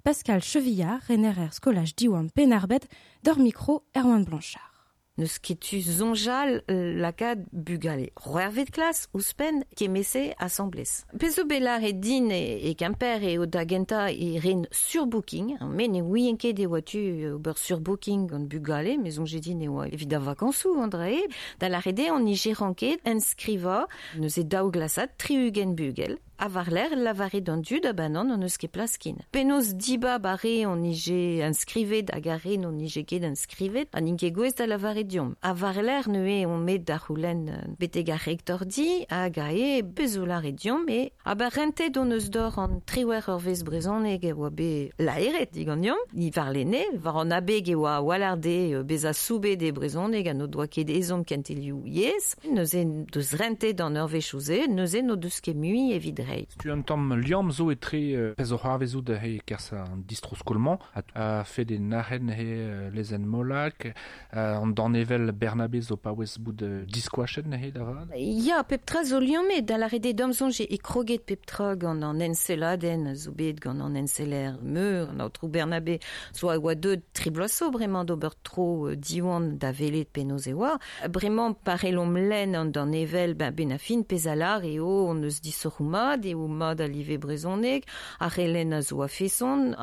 [0.05, 2.89] Pascal Chevillard, Renerer Skolach Diwan Penarbet,
[3.23, 4.73] d'or micro Erwan Blanchard.
[5.19, 8.09] Neus ketu zonjal euh, lakad bugale.
[8.17, 11.05] Roervet klas ouspen kemese assemblez.
[11.21, 12.41] Pezo belar e din e,
[12.71, 15.59] e kemper e o da genta e ren surbooking.
[15.69, 19.87] Men e ouienke de oatu euh, ober surbooking an bugale, mais on dit ne oa
[19.87, 21.29] evida André.
[21.61, 23.87] Da la rede on i geranket enskriva
[24.17, 26.19] neus e daou glasat triugen bugel.
[26.39, 29.21] Avar l'air lavare d'an dud a banan an eus ket plaskin.
[29.31, 34.57] Penos diba bare on ige inskrivet a garen on ige ket inskrivet an inke gwez
[34.59, 35.37] da lavare diom.
[35.43, 40.51] Avar l'air neue on met da roulen euh, beteg a rektor di a gae bezolare
[40.51, 44.51] diom e a ba rente don eus dor an triwer ur vez brezoneg e oa
[44.51, 46.03] be laeret digan diom.
[46.13, 50.27] Ni var lene, var an abeg e oa walarde euh, bez a soube de brezoneg
[50.27, 52.35] a no doa ket ezom kentelioù yes.
[52.51, 56.32] Neus en deus rente dan ur vez chouze, neus en no deus ket mui evidre.
[56.59, 60.79] Tu entends liam zo e tre uh, pez o harvezou da he kersa an distroskolman
[60.95, 65.97] a, a fe de naren he uh, lezen molak uh, an dan evel Bernabe zo
[65.97, 69.89] pa wez bout uh, diskwachen he da rad Ya, pep tra zo liome, da la
[69.89, 74.59] rede domzon je e kroget pep tra gant an enseladen zo bet gant an enseler
[74.63, 75.99] meur, an autrou Bernabe,
[76.33, 80.79] zo a oa deud tribloso bremañ d'ober tro euh, diwan da velet penoz e oa.
[81.09, 85.41] Bremañ parelom len an dan evel ben, ben a fin pezalar e o on eus
[85.41, 87.85] disorumad e o mad a live brezoneg,
[88.19, 89.75] a relen a zo a feson,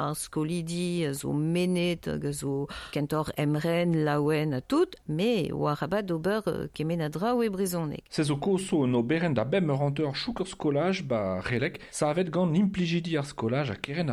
[1.13, 6.41] zo menet hag a zo kentor emren, laouen a tout, me o a rabat d'ober
[6.47, 8.03] euh, kemen a draou e brezoneg.
[8.09, 12.29] Se zo koso no beren da bem ranteur chouk ur skolaj ba relek sa avet
[12.29, 14.09] gant implijidi ar skolaj a keren.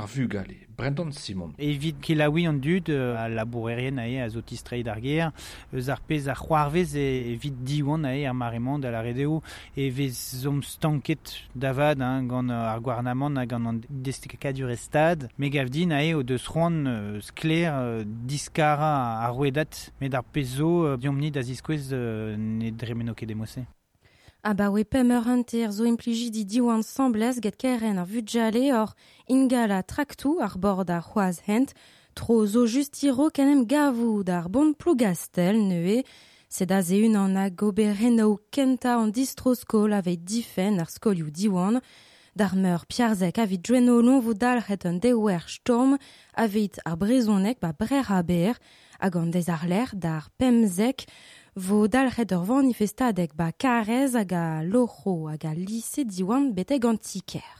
[0.76, 1.52] Brendan Simon.
[1.58, 5.32] Evit kelaoui an dud euh, a labourerien ae a zo tistrei d'ar ger,
[5.72, 6.42] eus ar pez ar
[6.76, 9.42] evit diwan ae ar maremont a la redeo
[9.76, 10.12] e vez
[10.62, 15.70] stanket davad hein, gant euh, ar gwarnamant hag an an destekadur e stad, me gav
[15.70, 21.42] din ae deus euh, skler euh, diskara ar rouedat met ar pezo euh, diomni da
[21.42, 23.66] ziskouez euh, ne dremeno demose.
[24.46, 28.90] A ba oe pemer hanter zo implijidi diwan semblez get keren ar vudjale or
[29.26, 31.02] ingala traktou ar bord ar
[31.48, 31.74] hent,
[32.14, 36.04] tro zo justiro kanem gavou d'ar bon plougastel neue,
[36.48, 41.28] se da ze un an a gober henno kenta an distroskol aveit difen ar skolioù
[41.28, 41.80] diwan,
[42.36, 45.98] d'ar meur piarzek avit dweno lon vo dewer storm
[46.34, 48.54] aveit ar brezonek ba brer a ber,
[49.92, 51.06] d'ar pemzek
[51.56, 57.56] vo dalc'het ur manifestadek ba karez hag a loro hag lise diwan beteg an tiker.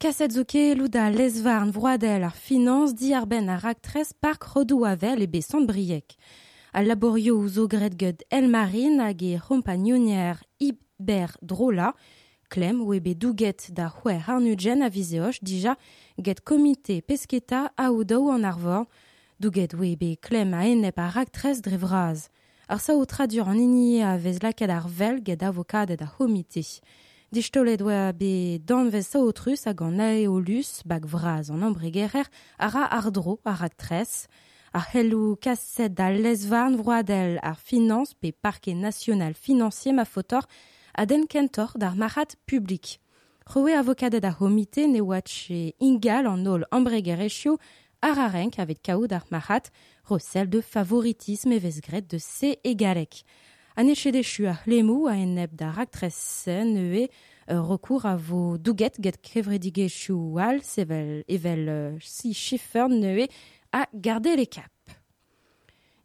[0.00, 0.42] Kaset zo
[2.24, 3.74] ar finance di ar ben ar
[4.20, 5.26] park rodou avel e
[5.66, 6.16] briek.
[6.72, 11.92] A laborio zo gret gud elmarin hag e compagnonier Iber Drola,
[12.48, 15.76] klem ou ebe douget da c'hwer arnugen a vizeoch dija
[16.16, 18.86] get komite pesketa a oudou an arvor,
[19.38, 22.30] douget ou ebe klem a enep ar.
[22.68, 26.80] Ar sa o tradur an inie a vez lakad ar vel get avokadet a homite.
[27.30, 32.26] Distolet oa be danvez saotrus hag an aeolus bag vraz an ambregerer
[32.58, 34.26] a ra ardro ar aktres,
[34.74, 40.42] ar helou kaset da lesvarn vroadel ar finance pe parquet national financier ma fotor
[40.92, 42.98] a den kentor d'ar marat public.
[43.46, 47.60] Roe avocadet da homite ne watche ingal an ol ambregerechio
[48.02, 49.70] ar arenk avet kaout ar marat
[50.08, 53.24] recel de favoritisme e vezgret de se egalek.
[53.76, 57.08] An echedechu ar lemou a enep da raktresen neue
[57.50, 63.28] euh, recours a vo douget get krevredigechou wal sevel evel euh, si chiffer neue
[63.72, 64.70] a garder les cap.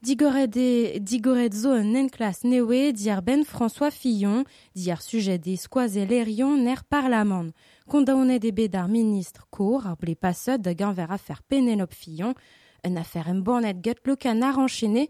[0.02, 4.44] Digorede, digoret zo un enklas newe diar ben François Fillon,
[4.74, 7.54] diar sujet des squaze lerion ner parlament.
[7.88, 12.34] Kondaonet ebe d'ar ministre kour ar ble passet da ganver affaire Pénélope Fillon,
[12.84, 15.10] un affaire en bonnet get le canard enchaîné,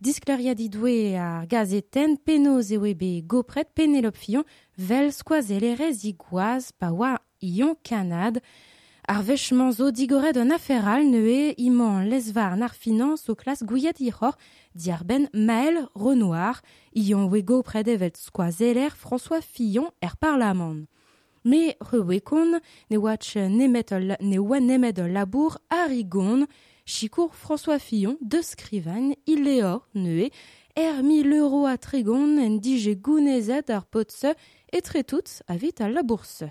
[0.00, 2.16] diskleria didwe ar gazeten
[3.26, 4.44] gopret Pénélope Fillon,
[4.76, 8.40] vel squaze lerez iguaz pa war ion canad,
[9.08, 14.36] ar vechman zo digoret un affaire neue iman lesvar nar finance o klas gouillet ihor
[14.74, 16.62] diar ben Maël Renoir,
[16.94, 20.86] ion wego predevet skoazeler François Fillon er parlament.
[21.44, 22.60] Me rewekon
[22.90, 26.46] ne watch nemet ne oa labour arigon,
[26.88, 30.30] chikour François Fillon de scrivagne ileor neue
[30.74, 33.84] er mil euro a tregon en dige gounezet ar
[34.72, 36.48] et tretout avit a labourse.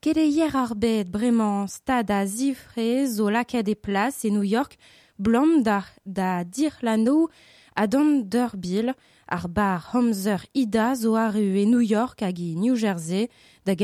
[0.00, 4.78] Kele hier ar bet bremañ stad a zifre zo laka de plas e New York
[5.18, 7.28] blom da, da dir lano
[7.76, 8.24] a don
[9.92, 13.28] Homser Ida zo a e New York hag e New Jersey
[13.66, 13.74] da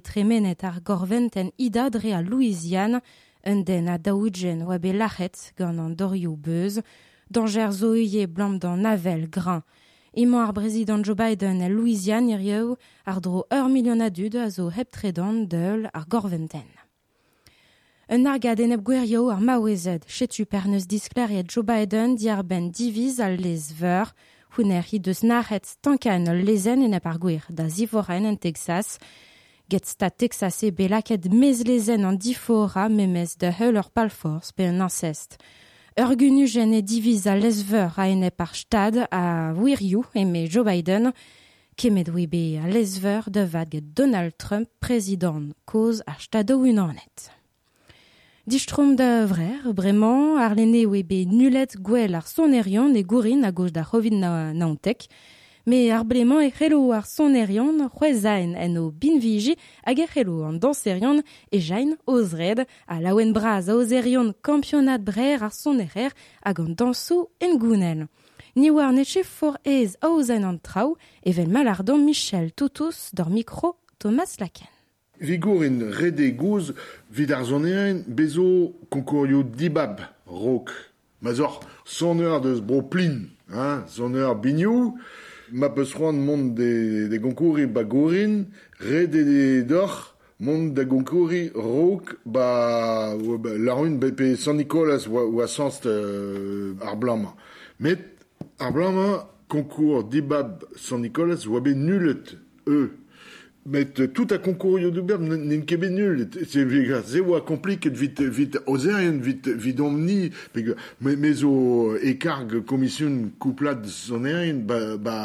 [0.00, 3.02] tremenet ar gorventen Ida dre a Louisiane
[3.48, 6.80] un den a daoudjen oa be lachet gant an dorioù beuz
[7.30, 8.82] danger zo ue blom dan
[9.30, 9.62] grain
[10.40, 10.52] ar
[11.04, 12.76] Joe Biden e Louisiane iriew
[13.06, 14.70] ar dro ur milion adud a zo
[15.46, 16.68] deul ar gorventen.
[18.08, 20.46] Un argad enep gwerioù ar maouezed, chetu
[21.52, 24.14] Joe Biden diar ben diviz al lez veur,
[25.82, 27.18] tankan lezen enep ar
[27.50, 28.98] da zivoren en Texas,
[29.68, 34.68] get sta Texas e belaket mez lezen an difora memez de heul ur palforz pe
[34.68, 35.36] un incest.
[35.98, 41.12] Ur gunujen e diviz a lezveur a enep ar stad a wirioù eme Joe Biden,
[41.76, 47.30] kemet webe a lezveur de vad get Donald Trump prezident koz ar stadoù unanet.
[48.48, 53.74] Distrom da vrer, bremañ, ar lene webe nulet gwell ar sonerion e gourin a gauche
[53.76, 55.04] da c'hovid na naontek,
[55.68, 57.76] me ar bleman e c'hello ar sonerion
[58.56, 59.54] en o binviji
[59.84, 60.06] hag e
[60.48, 66.12] an danserion e jain ozred a laouen braz a ozerion kampionat brer ar sonerer
[66.42, 68.08] hag an dansou en gounel.
[68.56, 68.94] Ni war
[69.24, 74.72] for ez a ozen an trao evel malardon Michel Toutous d'or micro Thomas Laken.
[75.20, 76.72] Vigourin rede gouz
[77.10, 77.44] vid ar
[78.06, 80.70] bezo konkourioù dibab rok.
[81.20, 82.80] Mazor soneur deus bro
[83.52, 84.94] hein, soneur bignou,
[85.52, 88.44] ma peus roan mont de, de gonkouri bagourin,
[88.80, 95.06] re de, de d'or mont da gonkouri rouk ba, ba la be, pe San Nicolas
[95.08, 97.34] oa, oa sanst euh, ar blama.
[97.80, 97.98] Met
[98.58, 102.36] ar blama konkour dibab San Nicolas oa be nulet
[102.66, 102.92] eux.
[103.66, 104.32] Met euh, tout
[105.02, 106.24] berb n'en ket bet nul.
[106.48, 106.64] Se
[107.04, 110.32] se oa kompliket vit, vit ozerien, vit, vit omni.
[110.54, 110.72] Peg,
[111.04, 111.52] me, me zo
[112.00, 115.18] ekarg komisioun kouplad sonerien, ba, ba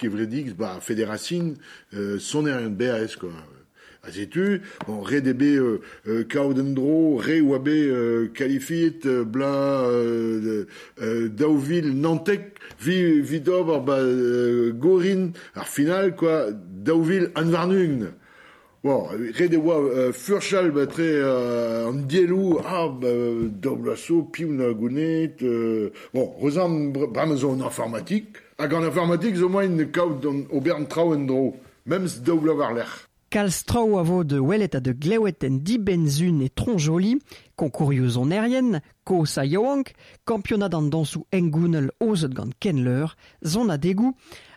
[0.00, 1.54] kevredig, ba federacin,
[1.94, 3.34] euh, sonerien BAS, quoi.
[4.02, 9.84] A zetu, bon, re debe euh, euh, kaoudendro, re oa be euh, kalifit, euh, bla
[9.84, 10.64] euh,
[11.02, 18.08] euh, daouvil, nantek, vi, vi d'ober ba euh, gorin, ar final, quoi, daouvil anvarnugn.
[18.82, 23.12] Bon, re de oa euh, furchal ba tre euh, an dielou, ah, ba,
[23.52, 25.44] doblaso, piou na gounet,
[26.14, 31.28] bon, rezan bram zo an informatik, hag an informatik zo moin kaout an obern traouen
[31.28, 31.52] dro,
[31.84, 32.56] même s daoula.
[33.30, 37.12] Kalz traoù a de welet a de glewet en dibenzun e tronjoli,
[37.54, 39.92] konkourioù zonerien, kos a yaouank,
[40.26, 43.14] kampionat an dansou engounel ozet gant kenleur,
[43.46, 44.16] zon a degou,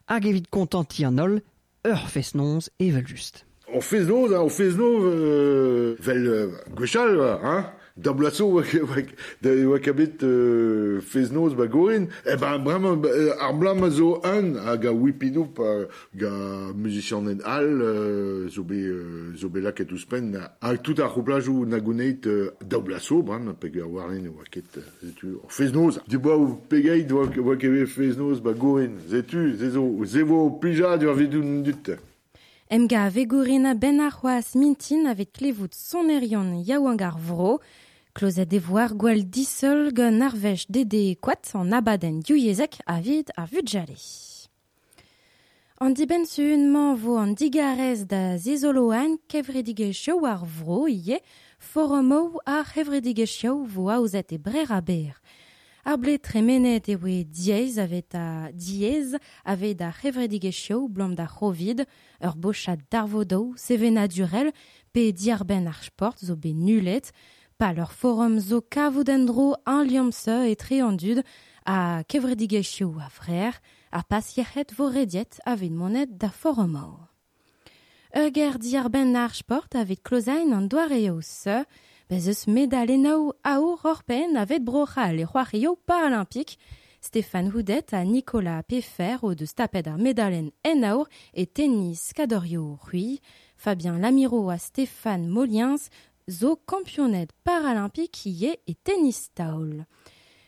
[0.10, 1.38] hag evit kontanti an ol,
[1.86, 3.46] ur fesnonz evel just.
[3.72, 11.68] On fait no, on euh, vel euh, gwechal, hein Dablaso oa kabet euh, feznoz ba
[11.68, 15.48] gorin, e ben bremañ euh, ar blam a zo un hag a wipino
[16.16, 16.32] ga
[16.74, 21.68] musician en al euh, zo be euh, zo be laket ouspen hag tout ar rouplajou
[21.68, 26.36] na gouneit euh, dablaso bram peg a warlen oa ket euh, zetu feznoz di boa
[26.36, 31.94] ou pegeit oa oa kebe feznoz ba gorin zetu zezo zevo pija dur vidoun dut
[32.74, 37.60] Emga a vegorina ben ar c'hoaz mintin avet klevout sonerion yaouangar vro,
[38.14, 43.98] Closet de voir gwell dissel gant arvech dede kwat an abaden youyezek avid a vudjale.
[45.82, 50.86] An diben sun man vo digarez da zizoloan kevredige chio ar vro
[51.58, 55.18] foromo ar hevredige chio vo aouzet e brer a ber.
[55.84, 61.88] Ar tremenet e oe diez avet a diez avet a hevredige chio blom da chovid
[62.22, 64.54] ur bochat darvodo seve naturel
[64.94, 67.12] pe diarben ar sport zo be nulet
[67.58, 71.24] pa leur forum zo kavoudendro an liamse e tre an dud
[71.66, 73.54] a kevredige chio a frer
[73.92, 77.10] ar pas yechet vo rediet avet monet da forumo.
[78.16, 81.64] Ur ger diarben ar sport avet klozain an doareo se,
[82.10, 86.58] bez eus medalenao aour orpen avet brochal e c'hoario paralympik,
[87.04, 92.80] Stéphane Houdet a Nicolas Peffer o de staped ar medalen en aour e tennis kadorio
[92.88, 93.20] rui,
[93.58, 95.90] Fabien Lamiro a Stéphane Moliens
[96.30, 99.86] zo campionnet paralympik ie e tennis taol.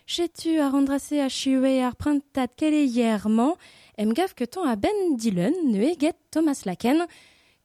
[0.06, 3.58] Chetu a rendrase a chue ar printat keleièrement,
[3.98, 7.08] em gav que ton a ben dilen ne get Thomas Laken,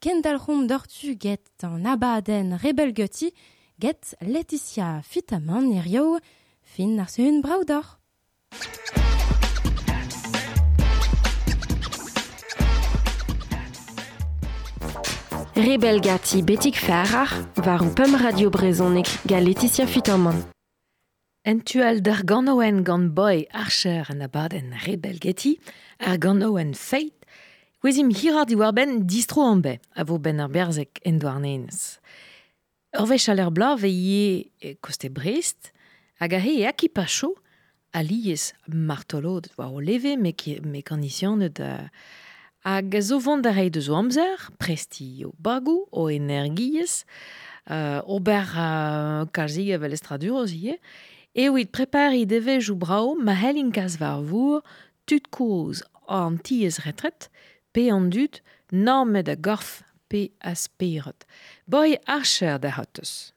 [0.01, 3.35] Kendall rom dortu get an abaden rebel guti,
[3.78, 6.19] get Laetitia Fitaman erio,
[6.62, 7.11] fin ar
[7.43, 8.01] braudor.
[15.61, 17.28] Rebel gati betik ferrar,
[17.66, 20.39] war un radio brezonek ga Laetitia Fitaman.
[21.45, 25.59] Entual d'ar ganoen gant boy archer an abaden rebel geti,
[25.99, 27.12] ar ganoen feit,
[27.82, 32.01] Wezim hirar di war ben distro an be, a vo ben berzek en doar nenez.
[32.97, 35.73] Ur vech a l'er bla ve ie e koste brest,
[36.20, 37.35] hag e akipa cho,
[37.93, 40.32] a liez martolod war o leve me,
[40.62, 41.91] me kanisianet da...
[42.61, 47.07] Hag zo vont da rei de zo amzer, presti o bagou, o energiez,
[47.70, 50.77] euh, ober uh, kalzi evel estradur zie,
[51.32, 54.61] e oit prepari devej o brao ma helin kaz var vour,
[55.09, 57.31] tud koz an tiez retret,
[57.73, 59.81] pe an dud, namet a gorf
[60.12, 61.24] pe a speret.
[61.65, 63.32] Boi archer da hotus.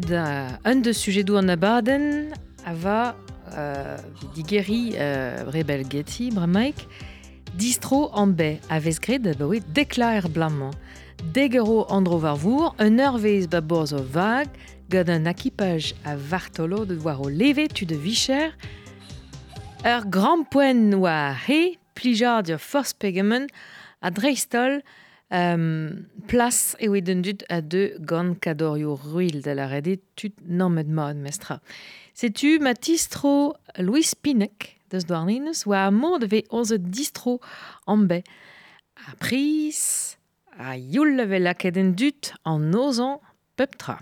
[0.00, 2.32] Da, un d'où en abaden
[2.64, 3.16] ava
[3.56, 3.98] euh,
[4.34, 6.86] digeri euh, rebel getty bramaik
[7.54, 10.72] distro en baie avez gred bah oui déclare blamment
[11.32, 14.48] degero andro varvour un heure vez ba borzo vague
[14.90, 18.50] gad un équipage à Vartolo de voir au lever tu de Vicher
[19.84, 23.46] Ur grand poen oa he plijar dir force pegement
[24.00, 24.82] a dreistol
[25.32, 30.86] Um, plas e oe dud a deux gant kadorio ruil de la rede tut nammet
[30.86, 31.60] ma an mestra.
[32.14, 37.40] Setu ma tistro Louis Pinek, deus douarninus, oa a mod ve oz distro
[37.86, 38.20] ambe.
[39.08, 40.18] A pris,
[40.58, 43.18] a youl leve laket en dut an ozan
[43.56, 43.98] peptra.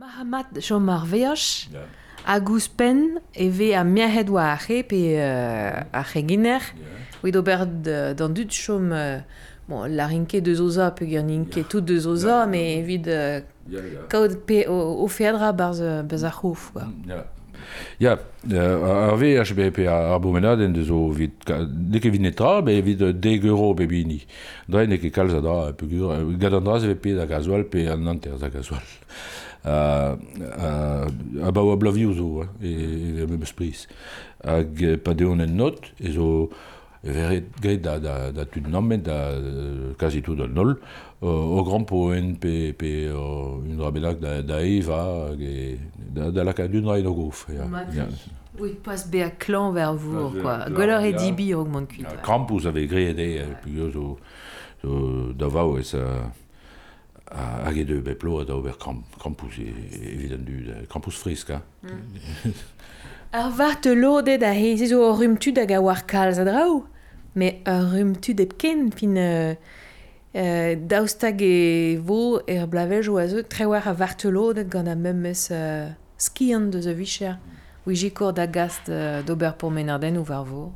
[0.00, 1.86] Mahamat chom ar veoch, yeah.
[2.26, 6.72] a gouz pen e ve a miahet oa a c'he pe uh, a c'he giner,
[6.74, 7.22] yeah.
[7.22, 7.68] oe d'ober
[8.16, 8.90] d'an dut chom...
[8.90, 9.20] Uh,
[9.68, 11.68] Bon, la rinke deus oza, pe gant rinke yeah.
[11.68, 12.46] tout de oza, yeah.
[12.46, 12.80] me yeah.
[12.80, 16.90] evit uh, yeah, kaout pe o, o fedra barz, barz quoi.
[17.08, 17.24] ya
[18.00, 18.18] Ya,
[18.50, 23.46] ar ve ar pe ar bomenadenn deus o vit, nek evit netra, be evit deg
[23.46, 24.20] euro pe bini.
[24.68, 27.86] Dre nek e kalz a dra, pe gur, gad an draz pe da gazoal, pe
[27.88, 28.84] an nanter da gazoal.
[29.64, 33.86] A baoa blavioù zo, e meus pris.
[34.44, 36.30] Hag pa deon en not, e zo...
[37.04, 39.18] veret gret da, da, da tud nomen da
[40.00, 40.74] quasi tout an nol
[41.24, 46.68] o grand poen pe, pe o, un rabelak da, da eva ge, da, da laka
[46.68, 47.46] d'un rai no gouf.
[47.48, 48.08] ya, ya.
[48.58, 50.68] Oui, pas be a clan vers vous, quoi.
[50.70, 52.06] Gwelor e dibi o gman kuit.
[52.22, 54.18] Krampus ave gré aidé, puis yo zo,
[54.82, 56.30] zo da vao ez a...
[57.34, 61.62] a hag edo bet plo da ober kramp, krampus, evident du, krampus frisk, ha.
[61.82, 62.54] Mm.
[63.34, 66.84] Ar vart lodet a heiz, ezo o rumtud hag a war kalz a drao
[67.34, 69.54] Me ur rum tu ken fin euh,
[70.36, 74.94] euh, daoustag e vo er blavej o azo tre war a vartelo dat gant a
[74.94, 77.38] memes euh, skiant de a vicher.
[77.86, 80.72] Oui, kor da d'agast euh, d'ober pour menarden ou var vo.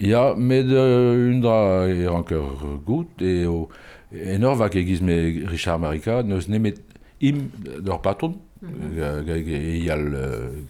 [0.00, 3.68] Ja, med euh, un dra e rankeur gout e o
[4.10, 5.80] enor va kegiz me Richard
[6.24, 6.80] ne se nemet
[7.20, 7.50] im
[7.84, 10.16] leur patron il y a le yal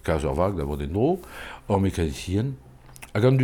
[0.05, 1.21] d'avoir des vag en vodendro,
[1.69, 2.47] à mekanicien.
[3.15, 3.37] Hag an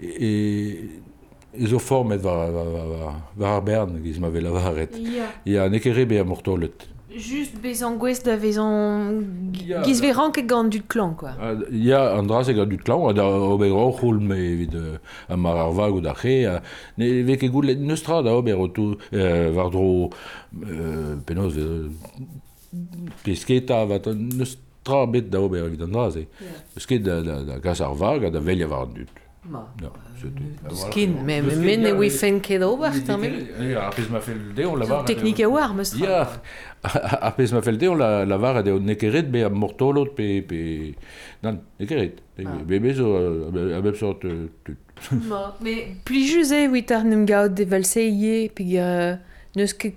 [0.00, 4.96] e, zo formet war, war, war, war ar bern giz ma vel avaret.
[4.96, 5.28] Ya.
[5.44, 6.86] Ya, ne ket rebe a mortolet.
[7.10, 9.24] Just bezan gwez da vezan...
[9.84, 11.32] Giz ve rank e gant dut klan, quoi.
[11.74, 14.76] Ya, an dra se gant dut klan, da ober o c'houl me evit
[15.28, 16.60] a mar ar vag ou da c'he.
[16.96, 20.10] Ne veke goulet neustra da ober o tout euh, war dro...
[20.62, 21.66] Euh, penaos ve...
[23.24, 26.28] Pesketa, vat neustra bet da ober evit an dra se.
[26.38, 26.62] Yeah.
[26.76, 29.10] Pesket da, da, da gas ar vag, da velja war dut.
[29.42, 29.62] Ma.
[29.80, 29.88] Ja.
[30.74, 33.38] Skin, mais mais ne we fen ket ober tamen.
[33.70, 35.06] Ja, apes ma fel de on la var.
[35.08, 36.04] Technique war me stra.
[36.04, 36.26] Ja.
[37.24, 40.60] Apes ma fel de on la la var de on nekeret be mortolot pe pe
[41.40, 42.20] nan nekeret.
[42.68, 44.76] Be be zo a bep sort tut.
[45.30, 48.66] Ma, mais pli juze we tar gaud de valse ye pe
[49.56, 49.96] neus ket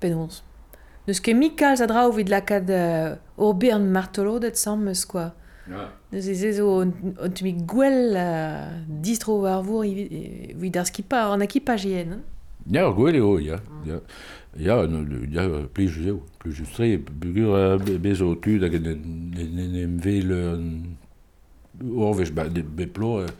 [0.00, 0.40] penons.
[1.04, 2.72] Neus ket mikal zadra ou vid la kad
[3.36, 5.28] urbern martolodet sam sans quoi.
[5.68, 5.90] Ja.
[6.12, 6.92] Neus e zezo on
[7.36, 12.22] tu mi gwell uh, distro war vour vid ar skipa, an ekipaj ien, hein?
[12.72, 13.58] Ja, ur gwele o, ja.
[13.86, 13.98] Ja,
[14.56, 16.22] ja, no, ja pli jus eo.
[16.40, 20.32] Pli jus tre, bugur a be- bez o tud hag en en en em vel
[21.84, 23.32] ur vech ba de beplo en.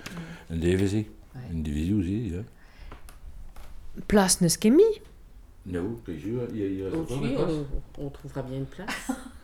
[0.50, 2.42] En zi, ja.
[4.06, 4.86] Plas neus ket mi.
[5.66, 6.88] No, ke jur, il y a
[7.98, 9.10] on trouvera bien une place.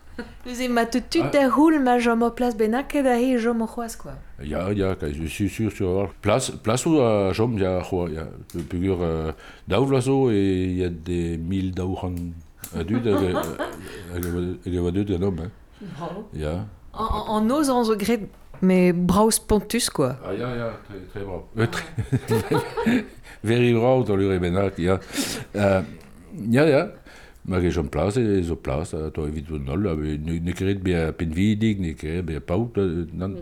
[0.45, 1.49] E tut Ah.
[1.55, 4.13] houl ma jom o plas benaket a he jom o c'hoaz, quoi.
[4.41, 8.27] Ja, ka, je suis sûr sur avoir place place où a jom ja ho ja
[8.69, 9.31] pugur uh,
[9.67, 12.15] dauvlaso et il y a des mille dauran
[12.77, 15.51] adu da ga va dut ganom hein.
[15.81, 16.29] Bravo.
[16.33, 16.65] Ja.
[16.93, 18.29] En, en, en os an zo gret,
[18.61, 20.15] mais braus pontus, quoi.
[20.23, 21.47] Ah ja ja, très très bravo.
[21.57, 23.03] Euh, très
[23.43, 24.15] very bravo dans
[26.49, 26.87] ja ja.
[27.47, 30.81] Ma ge jom plas e zo plas, a to evit o nol, ne, ne keret
[30.83, 32.77] be a penvidig, ne keret be a paout,
[33.13, 33.37] nan,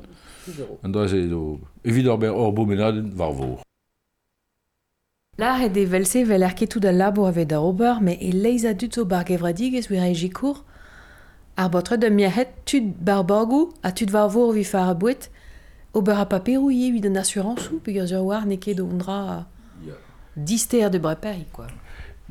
[0.83, 1.59] an da se zo...
[1.83, 3.61] evit ar be or bo menaden war vor.
[5.39, 8.73] Lar e de velse vel ar ketou da labo ave da ober, me e leiza
[8.73, 10.59] dut zo bar gevradig ez wir jikour,
[11.55, 15.29] ar botre da miahet tud bar borgou, a tud war vor vi far a bouet,
[15.93, 19.47] ober a paperou ye vid an assurance ou, peogwir zo war ne ket o ondra
[20.35, 21.67] dister de breperi, quoi.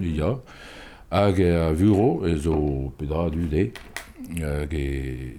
[0.00, 0.38] ya.
[1.10, 2.46] Hag a vuro ez
[2.98, 3.72] pedra du de,
[4.40, 5.38] hag e...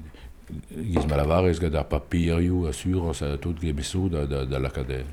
[0.69, 5.03] Giz malavarez gant ar papirioù a sur a tout ge beso da, da, da lakade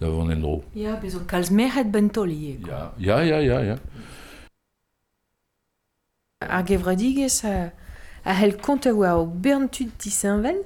[0.00, 0.62] da vant en dro.
[0.74, 2.58] Ya, bezo kalz merret bentoli.
[2.66, 3.76] Ya, ya, ya, ya, ya.
[6.40, 7.70] Ar gevradigez a,
[8.24, 10.64] a hel kont a oa o berntud disenvel,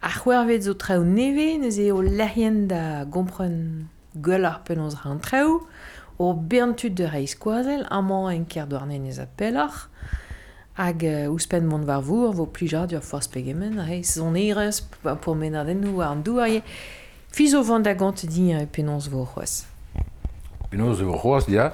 [0.00, 5.66] a c'hwervet zo trao neve, neuze o lahien da gompren gwell ar penons ra trao,
[6.22, 9.88] o berntud de reiz kwazel, amañ en ker douarnenez a pellach,
[10.78, 15.36] hag uh, ouspenn mont war vour, vo plijar dur forz pegemen, reiz zon erez, pour
[15.36, 16.62] menar den nou ar an douarie,
[17.34, 19.62] fizo vant da gant di uh, penons vo c'hoaz.
[20.70, 21.72] Penons vo c'hoaz, dia,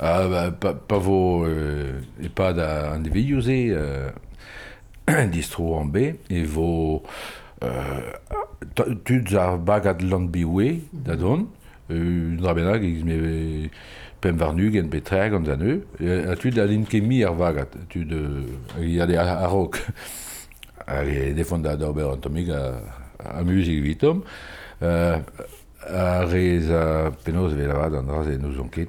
[0.00, 4.14] uh, pa, pa vo uh, epad a individuze, uh,
[5.34, 6.70] distro an bet, e vo...
[7.64, 8.10] Uh,
[8.74, 11.63] tud ar bagad land biwe, da don, mm -hmm.
[12.54, 13.70] Bennak egiz me
[14.20, 15.44] pem varnug en betreg an
[16.32, 17.34] a tud a lin kemi ar
[17.92, 19.80] tud euh, a de a rok.
[20.86, 22.80] Hag e defon da da ober an tomig a,
[23.18, 23.42] a
[23.82, 24.24] vitom.
[24.82, 25.18] Euh,
[25.86, 28.88] a rez a penaos velavad an draz e nous on ket.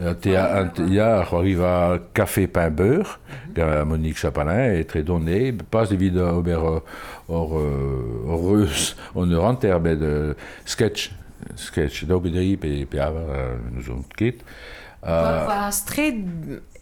[0.00, 3.18] Euh, te a, an, te- ya ar c'hoariv a café pain beurre,
[3.54, 6.80] ga Monique Chapalin, e tre donne, pas evit ober euh,
[7.28, 10.34] or, euh, or reus on ur anter bet euh,
[10.64, 11.10] sketch,
[11.56, 12.04] sketch.
[12.04, 14.44] Da bet dei pe pe euh, nous ont ket.
[15.02, 16.12] Va stre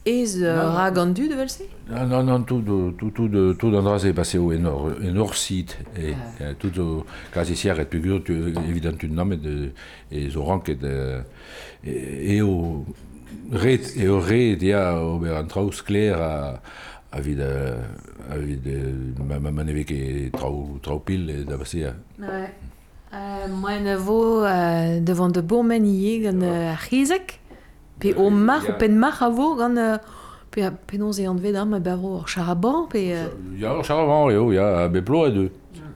[0.04, 1.62] ez ra gandu de velse?
[1.90, 5.34] Non non non, tout de tout tout de tout d'endroit est passé au énorme énorme
[5.34, 5.78] site.
[5.96, 6.14] Et
[6.58, 9.72] tout au quasi sier et pugur, tu évidemment tu nommes de
[10.10, 11.22] et zo rank de
[11.84, 12.84] et au
[13.52, 16.60] ret et au ré, dia au Berantraus clair a,
[17.12, 18.66] a vid a vid
[19.28, 21.94] ma ma manevek e trau trau pil da basia.
[22.18, 22.52] Ouais.
[23.12, 27.40] Euh, moi, ne vo euh, devant de beaux maniers gant euh, rizek,
[27.98, 29.76] pe o mar ou pen mar a vo gant...
[29.76, 29.98] Euh,
[30.50, 33.02] pe pe non ze anvet ar ma bavro ar charaban pe...
[33.58, 35.50] Ya ar charaban, leo, ya a beplo e deux.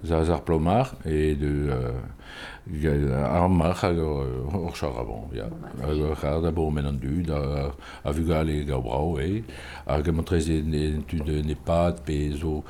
[0.04, 1.52] Zaz ar plo mar e de...
[1.70, 5.46] Euh, ar mar hag ar charaban, ya.
[5.86, 9.44] Hag ar c'har da bo men an dud, a vugal e gabrao, e.
[9.86, 12.64] Hag a montrez e ne pat pe zo...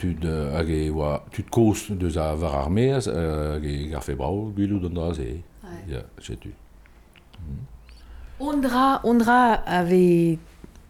[0.00, 4.50] tud uh, hag e oa tud kost deus a var armez hag e garfe brao
[4.56, 5.42] gwilou d'an dra se.
[5.86, 6.50] Ya, setu.
[8.38, 10.38] Ondra, ondra ave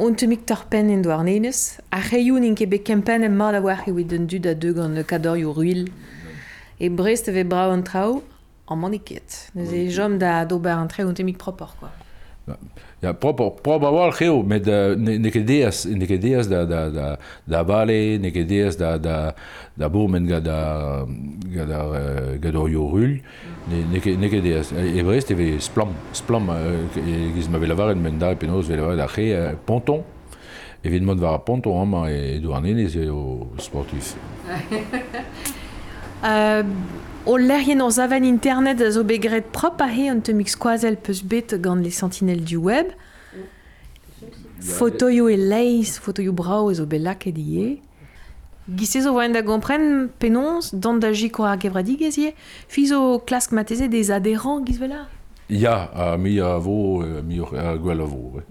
[0.02, 3.92] ontemik torpen en doar nenez, a reioun in kebe kempen en mard a war e
[3.92, 5.86] wit an dud a deug an kadorioù ruil.
[6.78, 8.22] E brest ave brao an trao,
[8.68, 9.46] an maniket.
[9.54, 11.92] Neus e jom da dober an tre ontemik propor, quoi.
[13.04, 13.12] Ja,
[13.92, 17.08] wal geo, met uh, ne, ne ket deas, ne ket deas da, da, da,
[17.44, 19.16] da vale, ne ket deas da, da,
[19.76, 19.88] da
[20.30, 20.60] ga da,
[21.52, 21.80] ga da,
[23.68, 24.72] ne, ne, ket- ne ket deas.
[24.72, 25.04] E
[25.60, 27.60] splam, splam, ma
[29.68, 30.00] ponton,
[30.82, 31.76] evidemment a ponton
[33.04, 34.14] eo sportif.
[36.24, 36.62] Euh,
[37.26, 41.24] O lerien ur zavan internet a zo begret prop a he an temik skoazel peus
[41.26, 42.92] bet gant les sentinelles du web.
[44.60, 47.80] Fotoio e leiz, fotoio brao ezo bet lak edi
[48.78, 52.32] Gise zo voen da gompren penons, dant da jiko ar gevradig ezie,
[52.68, 55.08] fizo klask mateze des adherant giz vela?
[55.50, 58.42] Ya, a mi a vo, mi a gwell a vo.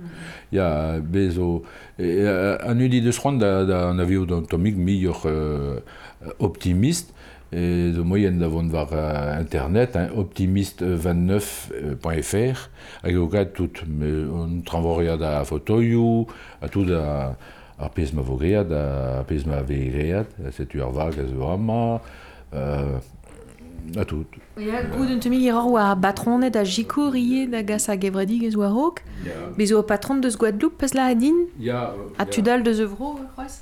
[0.51, 1.63] Ya, bezo...
[1.95, 5.19] An udi deus c'hoant da, da an avio d'antomik mi ur
[6.39, 7.14] optimist,
[7.51, 12.69] e zo moyen da vont war uh, internet, hein, optimist29.fr,
[13.03, 14.63] hag eo gat tout, me, on
[15.19, 16.27] da fotoioù,
[16.61, 17.35] a tout da
[17.77, 21.49] ar pez ma vo great, a pez ma ve great, setu ar vag a zo
[21.51, 22.01] ama,
[22.53, 22.99] uh,
[23.95, 24.27] a tout.
[24.57, 25.19] Ya, gout un
[25.95, 29.01] batronet a jiko rie da gas a gevradigez war hok.
[29.57, 31.47] Bezo o patron deus Guadeloupe peus la adin,
[32.17, 33.61] a tudal deus euvro, c'hoaz?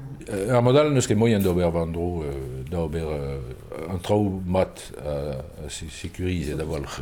[0.33, 4.41] Euh, Ar modal neus ket moyen da ober vandro, euh, da ober euh, an trao
[4.45, 5.15] mat a,
[5.65, 7.01] a se- sekurize da walch.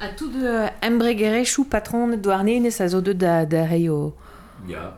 [0.00, 4.12] A tout de embregerechou patron douarnenez a zo deud da, da rei o...
[4.68, 4.92] Ja,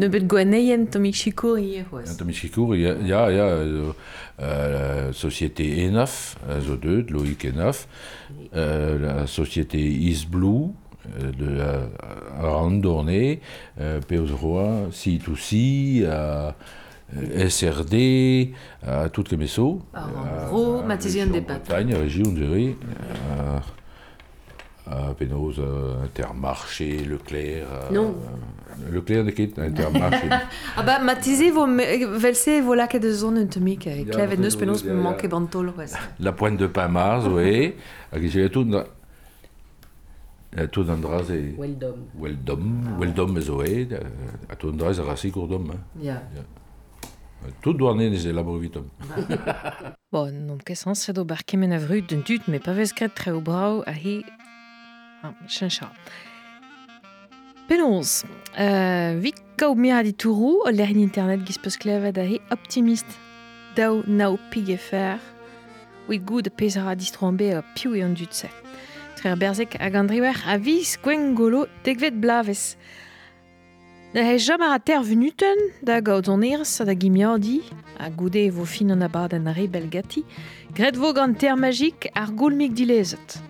[0.00, 2.08] Ne bet gweneien tomik chikour ie c'hoaz.
[2.08, 3.92] Un tomik chikour, il y a, il y a, il y a euh,
[4.40, 7.86] euh, la société Enaf, euh, zo deud, Loïc Enaf,
[8.54, 10.85] euh, la société Is Blue, euh,
[11.38, 11.88] de la
[12.40, 13.40] Randornée,
[13.80, 16.54] euh, Peus Roi, C2C, à
[17.16, 18.52] euh, SRD,
[18.86, 19.80] à toutes les messo.
[19.94, 20.06] Ah,
[20.44, 21.66] en gros, Mathésien des Battes.
[21.68, 22.76] Bretagne, région de Jury,
[24.88, 27.66] à, Pénose, euh, Intermarché, Leclerc.
[27.72, 28.14] euh, Non.
[28.92, 30.28] Leclerc de Kit, Intermarché.
[30.76, 33.84] Ah bah, matize vo me- velse vo lak de zon un tomik.
[33.86, 35.02] Ja, Klevet neus dat penos is- ja, me ja.
[35.08, 35.94] manke bantol c'hoaz.
[36.20, 37.74] La pointe de Pamars, oui.
[38.20, 38.64] J'ai tout
[40.56, 41.98] dans euh, tout dans dras et Weldom.
[42.18, 43.62] Weldom, Weldom ez oe,
[43.92, 44.00] euh,
[44.48, 45.70] a tout dans dras a rasi courdom.
[45.70, 46.02] Hein.
[46.02, 46.22] Ja.
[47.60, 48.18] Tout douarné les
[48.60, 48.86] vitom.
[50.12, 53.10] Bon, non ket sens edo bar kemen a vrut d'un dut, me pa vez gret
[53.10, 54.24] tre o brau a hi...
[55.22, 55.90] Ah, chancha.
[57.68, 58.24] Penaos,
[58.58, 62.40] euh, vi gao mi a di tourou o l'erin internet giz peus klevet a hi
[62.50, 63.18] optimist
[63.76, 65.18] daou nao pig e fer
[66.08, 68.48] oui gout a pez a distro an be a piou e an dut se.
[69.16, 72.76] Trer berzek hag an driwer a viz gwen golo tegvet blavez.
[74.12, 77.62] Da hei jam ar a ter venuten, da gaout an erzh da gimiordi,
[77.98, 80.24] a goude vo fin an abad an re belgati,
[80.76, 83.40] gret vo gant ter magik ar goulmik dilezet.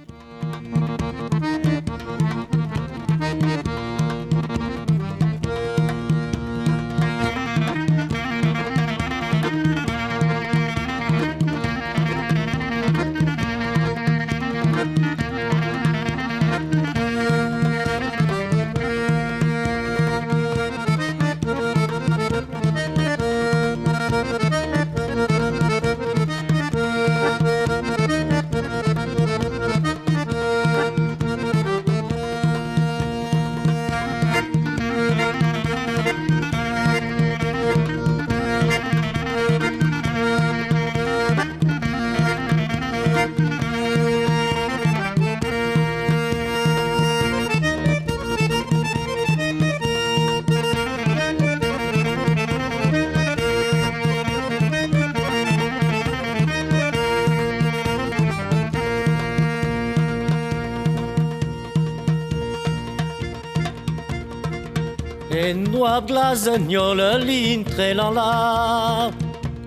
[66.26, 69.10] Noir glasagnol l'intre lan la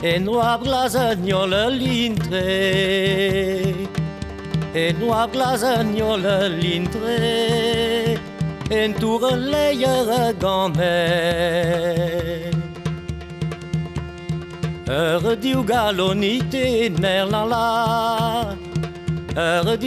[0.04, 2.48] E noir glasagnol l'intre
[4.76, 6.26] E noir glasagnol
[6.60, 8.20] l'intre
[8.72, 10.92] En tour leier gamer
[14.90, 18.56] Ur diu galonite ner lan la
[19.38, 19.78] Ur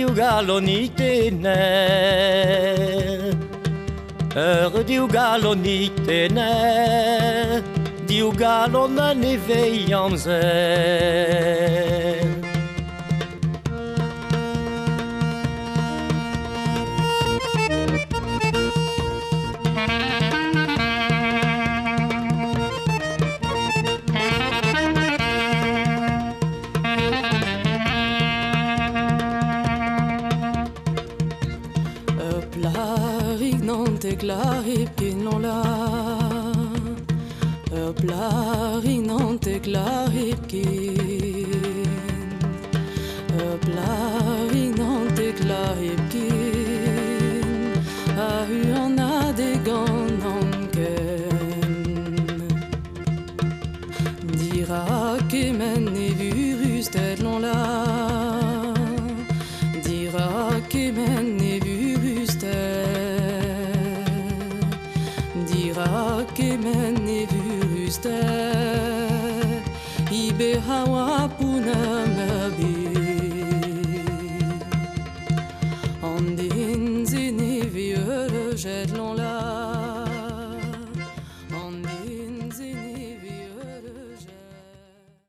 [1.32, 2.91] ner
[4.34, 7.60] Ur diou galonit ene
[8.09, 10.42] Diou galon an evei amzer